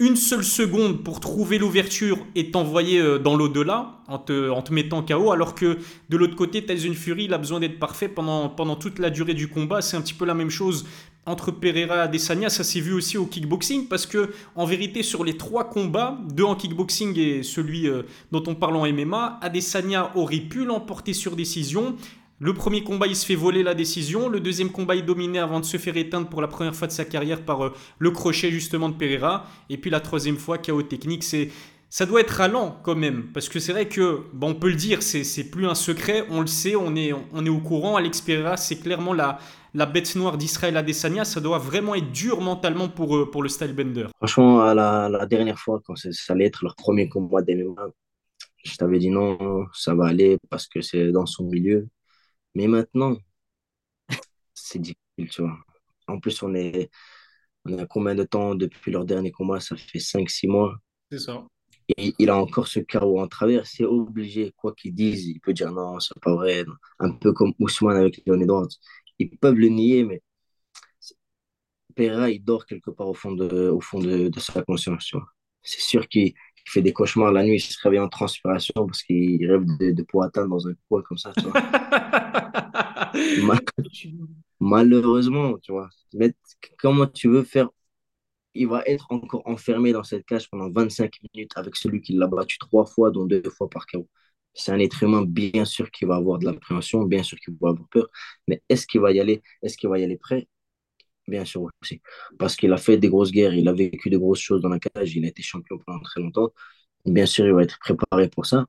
une 0.02 0.16
seule 0.16 0.46
seconde 0.46 1.04
pour 1.04 1.20
trouver 1.20 1.58
l'ouverture 1.58 2.20
et 2.34 2.52
t'envoyer 2.52 3.02
euh, 3.02 3.20
dans 3.20 3.36
l'au-delà 3.36 3.98
en 4.08 4.18
te, 4.18 4.50
en 4.50 4.62
te 4.62 4.74
mettant 4.74 5.04
KO, 5.04 5.32
alors 5.32 5.56
que 5.56 5.78
de 6.08 6.18
l'autre 6.18 6.38
côté, 6.38 6.66
Tyson 6.66 6.94
Fury, 6.94 7.26
il 7.26 7.34
a 7.34 7.38
besoin 7.38 7.60
d'être 7.60 7.80
parfait 7.80 8.08
pendant, 8.08 8.48
pendant 8.48 8.78
toute 8.78 8.98
la 8.98 9.10
durée 9.10 9.34
du 9.34 9.50
combat. 9.50 9.82
C'est 9.82 9.98
un 9.98 10.02
petit 10.02 10.14
peu 10.14 10.26
la 10.26 10.34
même 10.34 10.50
chose 10.50 10.88
entre 11.26 11.52
Pereira 11.52 11.98
et 11.98 12.00
Adesanya, 12.00 12.50
ça 12.50 12.64
s'est 12.64 12.80
vu 12.80 12.94
aussi 12.94 13.18
au 13.18 13.26
kickboxing, 13.26 13.88
parce 13.88 14.06
que 14.06 14.34
en 14.56 14.66
vérité, 14.66 15.04
sur 15.04 15.24
les 15.24 15.38
trois 15.38 15.70
combats, 15.70 16.18
deux 16.30 16.44
en 16.44 16.56
kickboxing 16.56 17.18
et 17.20 17.44
celui 17.44 17.88
euh, 17.88 18.04
dont 18.32 18.44
on 18.48 18.56
parle 18.56 18.76
en 18.76 18.92
MMA, 18.92 19.40
Adesanya 19.42 20.12
aurait 20.16 20.40
pu 20.40 20.66
l'emporter 20.66 21.14
sur 21.14 21.36
décision, 21.36 21.96
le 22.42 22.54
premier 22.54 22.84
combat, 22.84 23.06
il 23.06 23.18
se 23.18 23.26
fait 23.26 23.36
voler 23.36 23.64
la 23.64 23.76
décision. 23.76 24.30
Le 24.30 24.40
deuxième 24.40 24.72
combat, 24.72 24.96
il 24.96 25.04
dominé 25.04 25.40
avant 25.40 25.60
de 25.60 25.66
se 25.66 25.76
faire 25.76 25.98
éteindre 25.98 26.30
pour 26.30 26.42
la 26.42 26.48
première 26.48 26.74
fois 26.74 26.88
de 26.88 26.94
sa 26.94 27.04
carrière 27.04 27.44
par 27.44 27.66
euh, 27.66 27.74
le 28.00 28.12
crochet 28.12 28.50
justement 28.50 28.88
de 28.88 28.96
Pereira. 28.96 29.46
Et 29.70 29.78
puis 29.78 29.90
la 29.90 30.00
troisième 30.00 30.38
fois, 30.38 30.58
chaos 30.58 30.82
technique. 30.82 31.26
C'est 31.26 31.50
ça 31.90 32.06
doit 32.06 32.22
être 32.22 32.40
allant 32.40 32.80
quand 32.84 32.96
même, 32.96 33.32
parce 33.34 33.50
que 33.50 33.60
c'est 33.60 33.72
vrai 33.72 33.88
que, 33.88 34.22
on 34.42 34.54
peut 34.54 34.70
le 34.70 34.76
dire, 34.76 35.02
c'est 35.02 35.44
plus 35.50 35.68
un 35.68 35.76
secret, 35.76 36.26
on 36.30 36.42
le 36.42 36.48
sait, 36.48 36.76
on 36.76 36.96
est, 36.96 37.14
on 37.14 37.46
est 37.46 37.50
au 37.50 37.60
courant. 37.60 37.96
Alex 37.96 38.22
Pereira, 38.22 38.58
c'est 38.58 38.78
clairement 38.78 39.14
la, 39.14 39.40
la 39.74 39.88
bête 39.88 40.16
noire 40.16 40.38
d'Israël 40.38 40.78
Adesanya. 40.78 41.26
Ça 41.26 41.42
doit 41.42 41.58
vraiment 41.58 41.96
être 41.96 42.12
dur 42.12 42.42
mentalement 42.42 42.90
pour, 42.90 43.18
euh, 43.18 43.30
pour 43.32 43.42
le 43.42 43.50
stylebender. 43.50 44.08
Franchement, 44.18 44.74
la, 44.74 45.10
la 45.10 45.26
dernière 45.26 45.58
fois, 45.58 45.82
quand 45.84 45.96
ça 45.96 46.34
allait 46.34 46.46
être 46.46 46.64
leur 46.64 46.76
premier 46.76 47.10
combat 47.10 47.42
d'MMA, 47.42 47.90
je 48.64 48.76
t'avais 48.76 49.00
dit 49.00 49.10
non, 49.10 49.66
ça 49.74 49.96
va 49.96 50.08
aller 50.08 50.38
parce 50.50 50.68
que 50.68 50.82
c'est 50.82 51.12
dans 51.12 51.26
son 51.26 51.46
milieu. 51.46 51.88
Mais 52.56 52.68
maintenant, 52.68 53.18
c'est 54.54 54.80
difficile, 54.80 55.30
tu 55.32 55.42
vois. 55.42 55.58
En 56.08 56.20
plus, 56.20 56.42
on 56.44 56.54
est, 56.56 56.90
on 57.66 57.78
à 57.78 57.86
combien 57.86 58.16
de 58.16 58.24
temps 58.24 58.56
depuis 58.56 58.92
leur 58.92 59.06
dernier 59.06 59.32
combat? 59.32 59.60
Ça 59.60 59.76
fait 59.76 60.00
cinq 60.00 60.30
six 60.30 60.48
mois. 60.48 60.76
C'est 61.12 61.20
ça. 61.20 61.46
Et 61.98 62.14
il 62.20 62.30
a 62.30 62.38
encore 62.38 62.68
ce 62.68 62.80
chaos 62.80 63.20
en 63.20 63.28
travers. 63.28 63.66
C'est 63.68 63.86
obligé, 63.86 64.54
quoi 64.58 64.74
qu'ils 64.74 64.94
disent, 64.94 65.26
il 65.28 65.40
peut 65.40 65.54
dire 65.54 65.72
non, 65.72 66.00
c'est 66.00 66.20
pas 66.22 66.36
vrai. 66.36 66.66
Un 67.00 67.12
peu 67.12 67.34
comme 67.34 67.54
Ousmane 67.60 67.98
avec 67.98 68.22
Leon 68.26 68.40
Edwards. 68.42 68.70
Ils 69.20 69.38
peuvent 69.38 69.56
le 69.56 69.68
nier, 69.70 70.04
mais 70.04 70.22
Pereira, 71.96 72.30
il 72.30 72.44
dort 72.44 72.66
quelque 72.66 72.92
part 72.92 73.08
au 73.08 73.14
fond 73.14 73.32
de, 73.34 73.70
au 73.70 73.82
fond 73.82 74.00
de, 74.00 74.30
de 74.30 74.40
sa 74.40 74.62
conscience. 74.64 75.12
C'est 75.64 75.82
sûr 75.82 76.08
qu'il 76.08 76.34
fait 76.66 76.82
des 76.82 76.94
cauchemars 76.94 77.32
la 77.32 77.44
nuit, 77.44 77.56
il 77.58 77.60
se 77.60 77.80
réveille 77.82 78.00
en 78.00 78.10
transpiration 78.10 78.74
parce 78.76 79.04
qu'il 79.04 79.46
rêve 79.50 79.66
de, 79.80 79.92
de 79.92 80.06
atteindre 80.24 80.50
dans 80.50 80.68
un 80.68 80.74
coin 80.88 81.02
comme 81.02 81.18
ça, 81.18 81.34
tu 81.38 81.44
vois. 81.46 81.62
Malheureusement, 84.60 85.58
tu 85.60 85.72
vois. 85.72 85.90
Mais 86.14 86.34
comment 86.78 87.08
tu 87.08 87.28
veux 87.30 87.44
faire 87.44 87.70
Il 88.60 88.68
va 88.68 88.84
être 88.86 89.08
encore 89.12 89.44
enfermé 89.48 89.94
dans 89.94 90.04
cette 90.04 90.26
cage 90.26 90.50
pendant 90.50 90.70
25 90.72 91.14
minutes 91.34 91.54
avec 91.56 91.76
celui 91.76 92.02
qui 92.02 92.14
l'a 92.14 92.28
battu 92.28 92.58
trois 92.60 92.86
fois, 92.86 93.12
dont 93.12 93.26
deux 93.26 93.44
fois 93.50 93.70
par 93.70 93.86
KO. 93.88 94.08
C'est 94.54 94.72
un 94.72 94.80
être 94.80 95.04
humain, 95.04 95.24
bien 95.24 95.66
sûr, 95.66 95.92
qui 95.92 96.06
va 96.06 96.16
avoir 96.18 96.40
de 96.40 96.46
l'appréhension, 96.46 97.04
bien 97.04 97.24
sûr 97.24 97.40
qu'il 97.40 97.56
va 97.62 97.70
avoir 97.70 97.88
peur, 97.90 98.08
mais 98.48 98.62
est-ce 98.70 98.88
qu'il 98.88 99.02
va 99.02 99.12
y 99.14 99.20
aller 99.20 99.42
Est-ce 99.64 99.78
qu'il 99.78 99.90
va 99.90 100.00
y 100.00 100.04
aller 100.04 100.18
prêt? 100.18 100.48
Bien 101.28 101.46
sûr 101.46 101.64
aussi. 101.84 102.02
Parce 102.40 102.56
qu'il 102.56 102.74
a 102.74 102.78
fait 102.78 102.98
des 102.98 103.10
grosses 103.10 103.32
guerres, 103.32 103.54
il 103.56 103.68
a 103.70 103.74
vécu 103.74 104.10
de 104.10 104.18
grosses 104.18 104.42
choses 104.42 104.62
dans 104.62 104.70
la 104.70 104.80
cage, 104.80 105.16
il 105.16 105.26
a 105.26 105.30
été 105.30 105.44
champion 105.44 105.78
pendant 105.86 106.02
très 106.02 106.22
longtemps. 106.22 106.52
Bien 107.06 107.26
sûr, 107.28 107.46
il 107.48 107.54
va 107.54 107.64
être 107.64 107.80
préparé 107.80 108.30
pour 108.30 108.46
ça. 108.48 108.66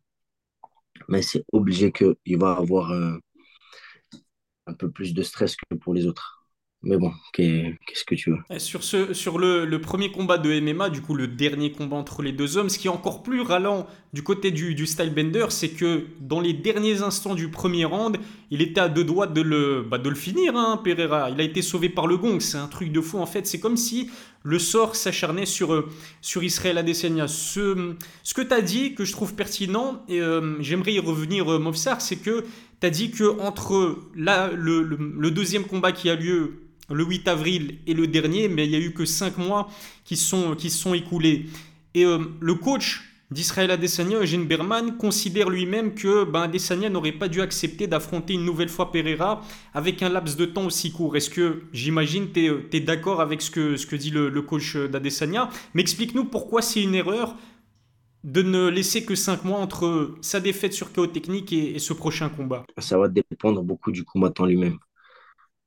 Mais 1.08 1.20
c'est 1.22 1.44
obligé 1.52 1.92
qu'il 1.92 2.38
va 2.38 2.52
avoir 2.52 2.90
euh, 2.92 3.18
un 4.66 4.72
peu 4.72 4.90
plus 4.90 5.12
de 5.12 5.22
stress 5.22 5.54
que 5.54 5.74
pour 5.74 5.92
les 5.92 6.06
autres. 6.06 6.39
Mais 6.82 6.96
bon, 6.96 7.12
qu'est-ce 7.34 8.04
que 8.06 8.14
tu 8.14 8.30
veux 8.30 8.58
Sur, 8.58 8.82
ce, 8.84 9.12
sur 9.12 9.38
le, 9.38 9.78
premier 9.82 10.10
combat 10.10 10.38
de 10.38 10.60
MMA, 10.60 10.88
du 10.88 11.02
coup 11.02 11.14
le 11.14 11.26
dernier 11.26 11.72
combat 11.72 11.96
entre 11.96 12.22
les 12.22 12.32
deux 12.32 12.56
hommes, 12.56 12.70
ce 12.70 12.78
qui 12.78 12.86
est 12.86 12.90
encore 12.90 13.22
plus 13.22 13.42
ralent 13.42 13.86
du 14.14 14.22
côté 14.22 14.50
du, 14.50 14.74
du 14.74 14.86
style 14.86 15.12
bender, 15.12 15.46
c'est 15.50 15.68
que 15.68 16.06
dans 16.20 16.40
les 16.40 16.54
derniers 16.54 17.02
instants 17.02 17.34
du 17.34 17.50
premier 17.50 17.84
round, 17.84 18.16
il 18.50 18.62
était 18.62 18.80
à 18.80 18.88
deux 18.88 19.04
doigts 19.04 19.26
de 19.26 19.42
le, 19.42 19.82
bah 19.82 19.98
de 19.98 20.08
le 20.08 20.14
finir, 20.14 20.56
hein, 20.56 20.80
Pereira. 20.82 21.28
Il 21.28 21.38
a 21.38 21.44
été 21.44 21.60
sauvé 21.60 21.90
par 21.90 22.06
le 22.06 22.16
gong, 22.16 22.40
c'est 22.40 22.56
un 22.56 22.66
truc 22.66 22.90
de 22.92 23.00
fou 23.02 23.18
en 23.18 23.26
fait. 23.26 23.46
C'est 23.46 23.60
comme 23.60 23.76
si 23.76 24.10
le 24.42 24.58
sort 24.58 24.96
s'acharnait 24.96 25.44
sur, 25.44 25.74
euh, 25.74 25.86
sur 26.22 26.42
Israël 26.42 26.78
Adesanya. 26.78 27.28
Ce, 27.28 27.94
ce 28.22 28.32
que 28.32 28.40
tu 28.40 28.54
as 28.54 28.62
dit, 28.62 28.94
que 28.94 29.04
je 29.04 29.12
trouve 29.12 29.34
pertinent, 29.34 30.02
et 30.08 30.22
euh, 30.22 30.56
j'aimerais 30.62 30.94
y 30.94 30.98
revenir, 30.98 31.52
euh, 31.52 31.58
Movsar, 31.58 32.00
c'est 32.00 32.16
que 32.16 32.46
tu 32.80 32.86
as 32.86 32.90
dit 32.90 33.10
que 33.10 33.38
entre 33.38 33.98
la, 34.16 34.50
le, 34.50 34.82
le, 34.82 34.96
le 34.96 35.30
deuxième 35.30 35.64
combat 35.64 35.92
qui 35.92 36.08
a 36.08 36.14
lieu 36.14 36.69
le 36.90 37.04
8 37.04 37.28
avril 37.28 37.78
et 37.86 37.94
le 37.94 38.06
dernier, 38.06 38.48
mais 38.48 38.66
il 38.66 38.70
n'y 38.70 38.76
a 38.76 38.80
eu 38.80 38.92
que 38.92 39.04
5 39.04 39.38
mois 39.38 39.68
qui 40.04 40.16
sont, 40.16 40.54
qui 40.54 40.70
sont 40.70 40.94
écoulés. 40.94 41.46
Et 41.94 42.04
euh, 42.04 42.18
le 42.40 42.54
coach 42.54 43.02
d'Israël 43.30 43.70
Adesanya, 43.70 44.18
Eugene 44.18 44.44
Berman, 44.46 44.96
considère 44.96 45.50
lui-même 45.50 45.94
que 45.94 46.24
ben, 46.24 46.42
Adesanya 46.42 46.88
n'aurait 46.90 47.12
pas 47.12 47.28
dû 47.28 47.40
accepter 47.40 47.86
d'affronter 47.86 48.34
une 48.34 48.44
nouvelle 48.44 48.68
fois 48.68 48.90
Pereira 48.90 49.42
avec 49.72 50.02
un 50.02 50.08
laps 50.08 50.36
de 50.36 50.44
temps 50.46 50.66
aussi 50.66 50.90
court. 50.92 51.16
Est-ce 51.16 51.30
que, 51.30 51.62
j'imagine, 51.72 52.32
tu 52.32 52.46
es, 52.46 52.76
es 52.76 52.80
d'accord 52.80 53.20
avec 53.20 53.40
ce 53.40 53.50
que, 53.50 53.76
ce 53.76 53.86
que 53.86 53.96
dit 53.96 54.10
le, 54.10 54.28
le 54.28 54.42
coach 54.42 54.76
d'Adesanya? 54.76 55.48
Mais 55.74 55.82
explique-nous 55.82 56.24
pourquoi 56.24 56.60
c'est 56.60 56.82
une 56.82 56.94
erreur 56.94 57.36
de 58.24 58.42
ne 58.42 58.68
laisser 58.68 59.04
que 59.04 59.14
5 59.14 59.44
mois 59.44 59.58
entre 59.60 60.14
sa 60.20 60.40
défaite 60.40 60.74
sur 60.74 60.92
KO 60.92 61.06
technique 61.06 61.52
et, 61.52 61.76
et 61.76 61.78
ce 61.78 61.92
prochain 61.92 62.28
combat 62.28 62.64
Ça 62.78 62.98
va 62.98 63.08
dépendre 63.08 63.62
beaucoup 63.62 63.92
du 63.92 64.04
combattant 64.04 64.44
lui-même. 64.44 64.78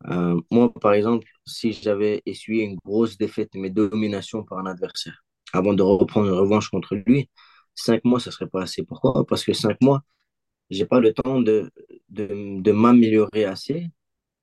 Euh, 0.09 0.39
moi, 0.51 0.73
par 0.73 0.93
exemple, 0.93 1.27
si 1.45 1.73
j'avais 1.73 2.21
essuyé 2.25 2.63
une 2.63 2.77
grosse 2.83 3.17
défaite, 3.17 3.51
mais 3.55 3.69
domination 3.69 4.43
par 4.43 4.59
un 4.59 4.65
adversaire, 4.65 5.23
avant 5.53 5.73
de 5.73 5.83
reprendre 5.83 6.27
une 6.27 6.33
revanche 6.33 6.69
contre 6.69 6.95
lui, 6.95 7.29
cinq 7.75 8.03
mois, 8.05 8.19
ça 8.19 8.31
serait 8.31 8.47
pas 8.49 8.63
assez. 8.63 8.83
Pourquoi? 8.83 9.25
Parce 9.25 9.43
que 9.45 9.53
cinq 9.53 9.79
mois, 9.81 10.03
j'ai 10.69 10.85
pas 10.85 10.99
le 10.99 11.13
temps 11.13 11.41
de, 11.41 11.71
de, 12.09 12.61
de 12.61 12.71
m'améliorer 12.71 13.45
assez 13.45 13.91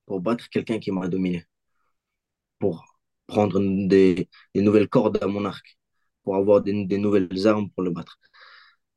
pour 0.06 0.20
battre 0.20 0.48
quelqu'un 0.50 0.78
qui 0.80 0.92
m'a 0.92 1.08
dominé, 1.08 1.46
pour 2.58 2.84
prendre 3.26 3.60
des, 3.60 4.28
nouvelles 4.54 4.88
cordes 4.88 5.18
à 5.22 5.26
mon 5.26 5.44
arc, 5.44 5.78
pour 6.24 6.36
avoir 6.36 6.62
des, 6.62 6.98
nouvelles 6.98 7.46
armes 7.46 7.70
pour 7.70 7.82
le 7.82 7.90
battre. 7.90 8.18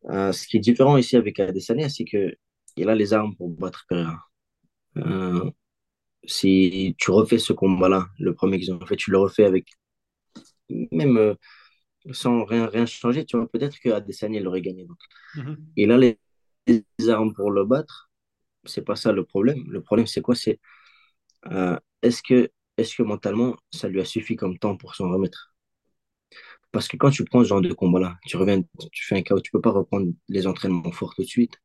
Euh, 0.10 0.32
ce 0.34 0.48
qui 0.48 0.58
est 0.58 0.60
différent 0.60 0.98
ici 0.98 1.16
avec 1.18 1.40
Adesanya, 1.40 1.90
c'est 1.90 2.06
que 2.06 2.34
il 2.76 2.90
a 2.90 2.96
les 2.96 3.14
armes 3.14 3.36
pour 3.36 3.50
battre 3.50 3.86
Pereira. 3.88 4.20
Euh, 4.98 5.52
si 6.26 6.96
tu 6.98 7.12
refais 7.12 7.40
ce 7.40 7.54
combat-là, 7.54 8.08
le 8.20 8.34
premier 8.34 8.60
qu'ils 8.60 8.74
ont 8.74 8.86
fait, 8.86 8.96
tu 8.96 9.12
le 9.12 9.18
refais 9.18 9.46
avec 9.46 9.68
même 10.70 11.18
euh, 11.18 11.36
sans 12.12 12.44
rien, 12.46 12.68
rien 12.68 12.86
changer, 12.86 13.26
tu 13.26 13.38
vois, 13.38 13.48
peut-être 13.50 13.80
que 13.80 13.90
Adesanya 13.90 14.42
l'aurait 14.42 14.62
gagné. 14.62 14.86
Donc. 14.86 14.98
Mm-hmm. 15.36 15.58
Il 15.78 15.92
a 15.92 15.98
les, 15.98 16.20
armes 17.10 17.34
pour 17.34 17.52
le 17.52 17.66
battre. 17.66 18.10
C'est 18.66 18.84
pas 18.84 18.96
ça 18.96 19.12
le 19.12 19.26
problème. 19.26 19.64
Le 19.70 19.82
problème, 19.82 20.08
c'est 20.08 20.22
quoi? 20.22 20.36
C'est 20.36 20.60
euh, 21.52 21.78
est-ce 22.02 22.24
que, 22.24 22.50
est 22.78 22.96
que 22.96 23.04
mentalement, 23.04 23.58
ça 23.72 23.88
lui 23.90 24.02
a 24.02 24.06
suffi 24.06 24.36
comme 24.36 24.58
temps 24.58 24.78
pour 24.78 24.96
s'en 24.96 25.10
remettre? 25.10 25.54
Parce 26.72 26.88
que 26.88 26.98
quand 26.98 27.12
tu 27.12 27.24
prends 27.26 27.44
ce 27.44 27.50
genre 27.50 27.62
de 27.62 27.74
combat-là, 27.74 28.18
tu 28.26 28.38
reviens, 28.38 28.62
tu 28.92 29.06
fais 29.06 29.18
un 29.18 29.22
chaos, 29.22 29.42
tu 29.42 29.52
peux 29.52 29.62
pas 29.62 29.72
reprendre 29.72 30.12
les 30.30 30.48
entraînements 30.48 30.92
forts 30.92 31.14
tout 31.16 31.24
de 31.24 31.28
suite. 31.28 31.62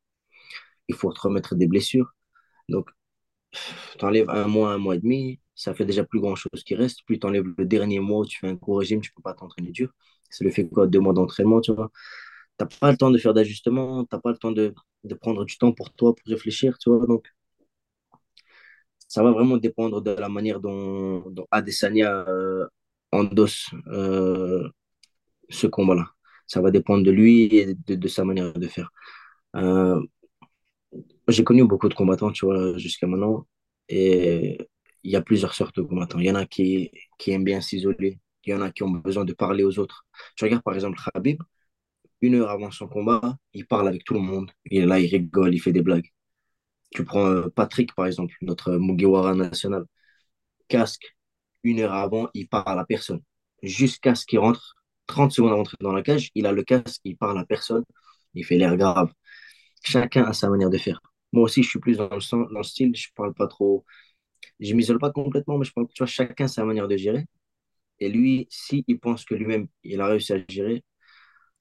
Il 0.88 0.95
faut 0.97 1.12
te 1.12 1.21
remettre 1.21 1.55
des 1.55 1.67
blessures. 1.67 2.15
Donc, 2.69 2.91
tu 3.99 4.05
enlèves 4.05 4.31
un 4.31 4.47
mois, 4.49 4.73
un 4.73 4.78
mois 4.78 4.97
et 4.97 5.00
demi, 5.00 5.40
ça 5.55 5.75
fait 5.75 5.85
déjà 5.85 6.05
plus 6.05 6.21
grand 6.21 6.37
chose 6.37 6.62
qui 6.64 6.75
reste. 6.75 7.05
Plus 7.05 7.19
tu 7.19 7.26
enlèves 7.26 7.47
le 7.57 7.64
dernier 7.64 8.00
mois 8.00 8.25
tu 8.26 8.38
fais 8.38 8.49
un 8.49 8.55
gros 8.55 8.76
régime, 8.76 9.00
tu 9.00 9.12
peux 9.12 9.23
pas 9.23 9.35
t'entraîner 9.35 9.71
dur. 9.71 9.90
C'est 10.31 10.45
le 10.45 10.50
fait 10.50 10.69
quoi, 10.69 10.87
deux 10.87 11.00
mois 11.00 11.12
d'entraînement, 11.14 11.61
tu 11.61 11.73
vois? 11.73 11.90
Tu 12.59 12.64
n'as 12.64 12.69
pas 12.81 12.90
le 12.93 12.97
temps 12.99 13.11
de 13.11 13.19
faire 13.19 13.35
d'ajustement, 13.35 14.05
tu 14.05 14.14
n'as 14.14 14.21
pas 14.21 14.31
le 14.33 14.38
temps 14.38 14.52
de, 14.52 14.75
prendre 15.21 15.45
du 15.45 15.59
temps 15.59 15.73
pour 15.73 15.93
toi, 15.95 16.14
pour 16.14 16.26
réfléchir, 16.26 16.78
tu 16.78 16.90
vois? 16.90 17.07
Donc, 17.07 17.28
ça 19.09 19.23
va 19.23 19.31
vraiment 19.33 19.57
dépendre 19.57 20.02
de 20.02 20.11
la 20.11 20.28
manière 20.28 20.61
dont, 20.61 21.25
Adesanya 21.50 22.25
euh, 22.28 22.67
endosse 23.12 23.71
euh, 23.88 24.69
ce 25.50 25.67
combat-là. 25.67 26.11
Ça 26.47 26.61
va 26.61 26.71
dépendre 26.71 27.05
de 27.05 27.11
lui 27.11 27.45
et 27.55 27.75
de, 27.75 27.95
de 27.95 28.09
sa 28.09 28.25
manière 28.25 28.52
de 28.52 28.69
faire. 28.69 28.90
Euh, 29.57 30.00
j'ai 31.29 31.45
connu 31.45 31.65
beaucoup 31.67 31.89
de 31.89 31.95
combattants, 31.95 32.33
tu 32.33 32.47
vois, 32.47 32.77
jusqu'à 32.79 33.07
maintenant. 33.07 33.47
Et 33.89 34.59
il 35.05 35.11
y 35.13 35.17
a 35.17 35.23
plusieurs 35.23 35.55
sortes 35.55 35.77
de 35.77 35.83
combattants. 35.83 36.19
Il 36.19 36.27
y 36.27 36.31
en 36.31 36.35
a 36.35 36.47
qui, 36.47 36.91
qui 37.19 37.33
aiment 37.33 37.45
bien 37.45 37.61
s'isoler. 37.61 38.19
Il 38.45 38.51
y 38.53 38.55
en 38.55 38.61
a 38.63 38.71
qui 38.71 38.83
ont 38.83 38.91
besoin 38.91 39.25
de 39.25 39.33
parler 39.33 39.65
aux 39.65 39.79
autres. 39.79 40.07
Tu 40.37 40.45
regardes 40.45 40.63
par 40.63 40.75
exemple 40.75 40.99
Khabib, 41.15 41.43
une 42.23 42.37
heure 42.37 42.51
avant 42.51 42.71
son 42.71 42.89
combat, 42.89 43.37
il 43.55 43.67
parle 43.67 43.89
avec 43.89 44.05
tout 44.05 44.15
le 44.15 44.21
monde. 44.21 44.51
Est 44.71 44.83
là, 44.87 45.01
il 45.01 45.09
rigole, 45.11 45.55
il 45.55 45.61
fait 45.61 45.73
des 45.73 45.83
blagues. 45.83 46.09
Tu 46.93 47.05
prends 47.05 47.27
euh, 47.27 47.49
Patrick, 47.51 47.95
par 47.95 48.07
exemple, 48.07 48.35
notre 48.43 48.73
Mugiwara 48.79 49.35
national. 49.35 49.85
Casque, 50.69 51.17
une 51.65 51.81
heure 51.81 51.95
avant, 51.95 52.29
il 52.35 52.49
parle 52.49 52.79
à 52.79 52.85
personne. 52.87 53.23
Jusqu'à 53.63 54.15
ce 54.15 54.27
qu'il 54.27 54.39
rentre, 54.41 54.77
30 55.07 55.33
secondes 55.33 55.51
avant 55.53 55.61
d'entrer 55.63 55.77
dans 55.81 55.93
la 55.93 56.03
cage, 56.03 56.31
il 56.35 56.47
a 56.47 56.53
le 56.53 56.63
casque, 56.65 57.01
il 57.05 57.17
parle 57.17 57.39
à 57.39 57.45
personne. 57.47 57.85
Il 58.35 58.45
fait 58.45 58.59
l'air 58.59 58.77
grave. 58.77 59.13
Chacun 59.85 60.25
a 60.25 60.33
sa 60.35 60.51
manière 60.51 60.71
de 60.71 60.79
faire. 60.79 61.01
Moi 61.33 61.45
aussi, 61.45 61.63
je 61.63 61.69
suis 61.69 61.79
plus 61.79 61.97
dans 61.97 62.09
le, 62.11 62.63
style, 62.63 62.95
je 62.97 63.09
parle 63.15 63.35
pas 63.35 63.47
trop, 63.47 63.85
je 64.61 64.75
m'isole 64.75 64.99
pas 64.99 65.11
complètement, 65.11 65.59
mais 65.59 65.65
je 65.65 65.73
que 65.73 65.93
tu 65.93 65.99
vois, 65.99 66.07
chacun 66.07 66.49
sa 66.49 66.65
manière 66.65 66.89
de 66.89 66.97
gérer. 66.97 67.27
Et 68.01 68.09
lui, 68.09 68.47
s'il 68.51 68.85
il 68.87 68.99
pense 68.99 69.25
que 69.25 69.35
lui-même, 69.35 69.69
il 69.85 70.01
a 70.01 70.07
réussi 70.07 70.33
à 70.33 70.39
gérer, 70.49 70.85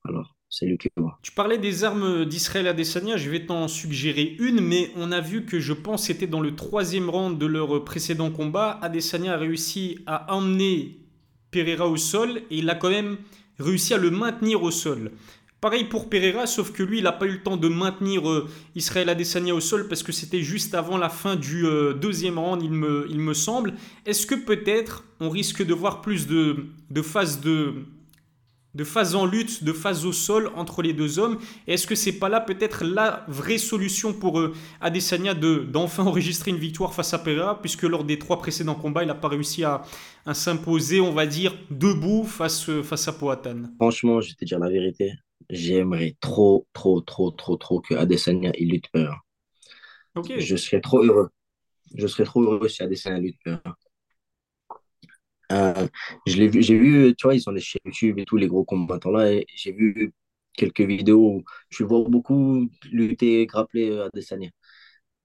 alors 0.06 0.36
c'est 0.50 0.66
lui 0.66 0.78
qui 0.78 0.90
va. 0.96 1.20
Tu 1.22 1.32
parlais 1.32 1.58
des 1.58 1.84
armes 1.84 2.26
d'Israël 2.26 2.68
Adesanya, 2.68 3.18
je 3.18 3.30
vais 3.30 3.46
t'en 3.46 3.68
suggérer 3.68 4.36
une, 4.40 4.62
mais 4.62 4.92
on 4.96 5.12
a 5.12 5.20
vu 5.20 5.46
que 5.46 5.60
je 5.60 5.74
pense 5.74 6.06
c'était 6.06 6.28
dans 6.28 6.40
le 6.40 6.56
troisième 6.56 7.10
round 7.10 7.38
de 7.38 7.46
leur 7.46 7.84
précédent 7.84 8.32
combat, 8.32 8.80
Adesanya 8.82 9.34
a 9.34 9.38
réussi 9.38 10.00
à 10.06 10.34
emmener 10.34 11.00
Pereira 11.52 11.88
au 11.88 11.98
sol 11.98 12.38
et 12.50 12.58
il 12.58 12.70
a 12.70 12.76
quand 12.76 12.90
même 12.90 13.18
réussi 13.60 13.94
à 13.94 13.98
le 13.98 14.12
maintenir 14.12 14.64
au 14.64 14.72
sol. 14.72 15.12
Pareil 15.60 15.86
pour 15.86 16.08
Pereira, 16.08 16.46
sauf 16.46 16.72
que 16.72 16.84
lui, 16.84 17.00
il 17.00 17.04
n'a 17.04 17.12
pas 17.12 17.26
eu 17.26 17.32
le 17.32 17.42
temps 17.42 17.58
de 17.58 17.68
maintenir 17.68 18.30
euh, 18.30 18.48
Israël 18.76 19.10
Adesanya 19.10 19.56
au 19.56 19.60
sol 19.60 19.88
parce 19.88 20.04
que 20.04 20.12
c'était 20.12 20.44
juste 20.44 20.76
avant 20.76 20.98
la 21.00 21.10
fin 21.10 21.36
du 21.36 21.66
euh, 21.66 21.94
deuxième 21.94 22.38
round, 22.38 22.62
il 22.62 22.70
me, 22.70 23.34
semble. 23.34 23.74
Est-ce 24.06 24.28
que 24.28 24.36
peut-être 24.36 25.04
on 25.20 25.32
risque 25.32 25.66
de 25.66 25.74
voir 25.74 26.02
plus 26.02 26.28
de, 26.28 26.68
phases 27.02 27.42
de, 27.42 27.74
de 28.76 29.16
en 29.16 29.26
lutte, 29.26 29.64
de 29.64 29.74
phase 29.74 30.06
au 30.06 30.12
sol 30.12 30.52
entre 30.56 30.84
les 30.84 30.94
deux 30.94 31.18
hommes? 31.18 31.40
Est-ce 31.66 31.88
que 31.88 31.96
c'est 31.96 32.20
pas 32.20 32.30
là 32.30 32.40
peut-être 32.40 32.86
la 32.86 33.26
vraie 33.28 33.58
solution 33.58 34.14
pour 34.14 34.40
euh, 34.40 34.54
Adesanya 34.80 35.34
de, 35.34 35.66
d'enfin 35.68 36.04
enregistrer 36.04 36.52
une 36.52 36.58
victoire 36.58 36.94
face 36.94 37.16
à 37.16 37.18
Pereira 37.18 37.60
puisque 37.60 37.82
lors 37.82 38.04
des 38.04 38.20
trois 38.20 38.38
précédents 38.38 38.76
combats, 38.76 39.02
il 39.02 39.08
n'a 39.08 39.16
pas 39.16 39.30
réussi 39.30 39.64
à, 39.64 39.82
à 40.28 40.36
s'imposer, 40.36 41.02
on 41.02 41.14
va 41.14 41.26
dire, 41.26 41.56
debout 41.72 42.26
face, 42.26 42.70
face 42.84 43.08
à 43.08 43.14
Poatan? 43.14 43.64
Franchement, 43.78 44.22
je 44.22 44.30
vais 44.30 44.36
te 44.36 44.46
dire 44.46 44.60
la 44.60 44.70
vérité 44.70 45.14
j'aimerais 45.50 46.16
trop, 46.20 46.68
trop, 46.74 47.02
trop, 47.02 47.32
trop, 47.32 47.58
trop 47.58 47.82
que 47.82 47.96
Adesanya 47.96 48.52
il 48.58 48.70
lutte 48.72 48.90
peur. 48.92 49.22
Je 50.38 50.56
serais 50.56 50.82
trop 50.82 51.04
heureux. 51.04 51.30
je 51.96 52.08
serais 52.08 52.26
trop 52.26 52.42
heureux 52.44 52.68
si 52.70 52.84
Adesanya 52.84 53.20
lutte 53.20 53.38
Pereira. 53.44 53.78
Euh, 55.52 55.88
je 56.26 56.36
l'ai 56.38 56.50
vu, 56.50 56.62
j'ai 56.62 56.78
vu, 56.78 57.16
tu 57.18 57.26
vois, 57.26 57.34
ils 57.36 57.42
sont 57.42 57.54
des 57.54 57.62
chaînes 57.62 57.80
YouTube 57.86 58.20
et 58.20 58.26
tous 58.26 58.36
les 58.38 58.48
gros 58.48 58.66
combattants 58.66 59.12
là, 59.12 59.32
j'ai 59.56 59.72
vu 59.72 60.14
quelques 60.54 60.82
vidéos 60.82 61.38
où 61.38 61.44
je 61.70 61.84
vois 61.86 62.04
beaucoup 62.10 62.70
lutter, 62.92 63.46
grappler 63.46 63.98
Adesanya. 64.00 64.50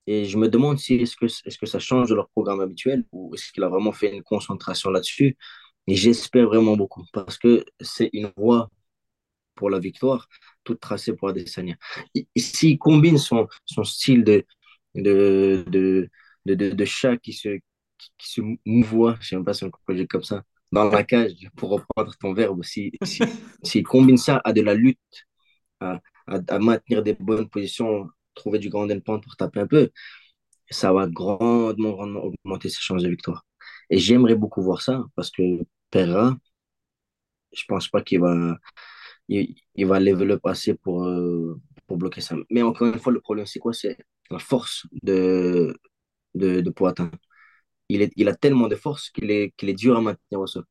Et 0.07 0.25
je 0.25 0.37
me 0.39 0.49
demande 0.49 0.79
si 0.79 0.95
est-ce 0.97 1.17
que, 1.17 1.27
est-ce 1.27 1.59
que 1.59 1.67
ça 1.67 1.79
change 1.79 2.09
de 2.11 2.15
leur 2.15 2.29
programme 2.31 2.61
habituel 2.61 3.05
ou 3.13 3.35
est-ce 3.35 3.53
qu'il 3.53 3.63
a 3.65 3.69
vraiment 3.69 3.93
fait 3.93 4.15
une 4.15 4.23
concentration 4.23 4.91
là-dessus. 4.91 5.37
Et 5.87 5.95
j'espère 5.97 6.47
vraiment 6.47 6.77
beaucoup 6.77 7.05
parce 7.13 7.39
que 7.39 7.65
c'est 7.81 8.11
une 8.13 8.33
voie 8.37 8.71
pour 9.63 9.71
la 9.71 9.79
victoire, 9.79 10.29
toute 10.65 10.81
tracée 10.81 11.15
pour 11.15 11.29
Adesanya. 11.29 11.77
S'il 12.37 12.79
combine 12.79 13.17
son, 13.17 13.47
son 13.65 13.85
style 13.85 14.25
de, 14.25 14.45
de, 14.97 15.65
de, 15.69 16.11
de, 16.47 16.55
de, 16.71 16.85
chat 16.85 17.17
qui 17.19 17.33
se, 17.33 17.59
qui, 18.19 18.29
se 18.33 18.41
mouvoie, 18.67 19.15
je 19.21 19.21
ne 19.21 19.25
sais 19.29 19.37
même 19.37 19.45
pas 19.45 19.55
si 19.55 19.63
on 19.65 19.71
peut 19.87 19.95
dire 19.95 20.07
comme 20.11 20.25
ça, 20.25 20.43
dans 20.73 20.85
la 20.91 21.05
cage, 21.05 21.35
pour 21.57 21.71
reprendre 21.71 22.13
ton 22.19 22.35
verbe, 22.35 22.65
s'il 22.65 22.91
si, 23.05 23.23
si, 23.63 23.83
combine 23.85 24.17
ça 24.17 24.41
à 24.45 24.53
de 24.53 24.63
la 24.63 24.75
lutte, 24.75 24.99
à, 25.81 26.01
à, 26.27 26.39
à 26.49 26.59
maintenir 26.59 27.05
des 27.05 27.15
bonnes 27.15 27.49
positions 27.49 28.09
trouver 28.35 28.59
du 28.59 28.69
grand 28.71 28.91
endpoint 28.91 29.21
pour 29.21 29.37
taper 29.37 29.61
un 29.61 29.67
peu, 29.69 29.91
ça 30.71 30.93
va 30.93 31.07
grandement, 31.07 31.99
augmenter 31.99 32.69
ses 32.69 32.81
chances 32.81 33.03
de 33.03 33.09
victoire. 33.11 33.45
Et 33.91 33.99
j'aimerais 33.99 34.35
beaucoup 34.37 34.63
voir 34.63 34.83
ça 34.83 35.05
parce 35.17 35.31
que 35.31 35.43
Perra, 35.91 36.37
je 37.53 37.65
pense 37.69 37.89
pas 37.89 38.03
qu'il 38.03 38.21
va, 38.21 38.59
il, 39.29 39.87
va 39.87 40.01
level 40.01 40.33
up 40.33 40.47
assez 40.47 40.75
pour, 40.75 41.05
euh, 41.05 41.61
pour 41.87 41.97
bloquer 41.97 42.21
ça. 42.21 42.37
Mais 42.51 42.63
encore 42.63 42.89
une 42.89 42.99
fois, 42.99 43.13
le 43.13 43.21
problème, 43.21 43.47
c'est 43.47 43.59
quoi? 43.59 43.73
C'est 43.73 43.97
la 44.31 44.39
force 44.39 44.87
de, 45.03 45.77
de, 46.35 46.61
de 46.61 46.71
Poitin. 46.71 47.11
Il, 47.89 48.03
est, 48.03 48.13
il 48.17 48.29
a 48.29 48.35
tellement 48.35 48.69
de 48.69 48.77
force 48.77 49.11
qu'il 49.11 49.31
est, 49.31 49.53
qu'il 49.57 49.69
est 49.69 49.75
dur 49.75 49.97
à 49.97 50.01
maintenir 50.01 50.41
au 50.41 50.47
sol. 50.47 50.65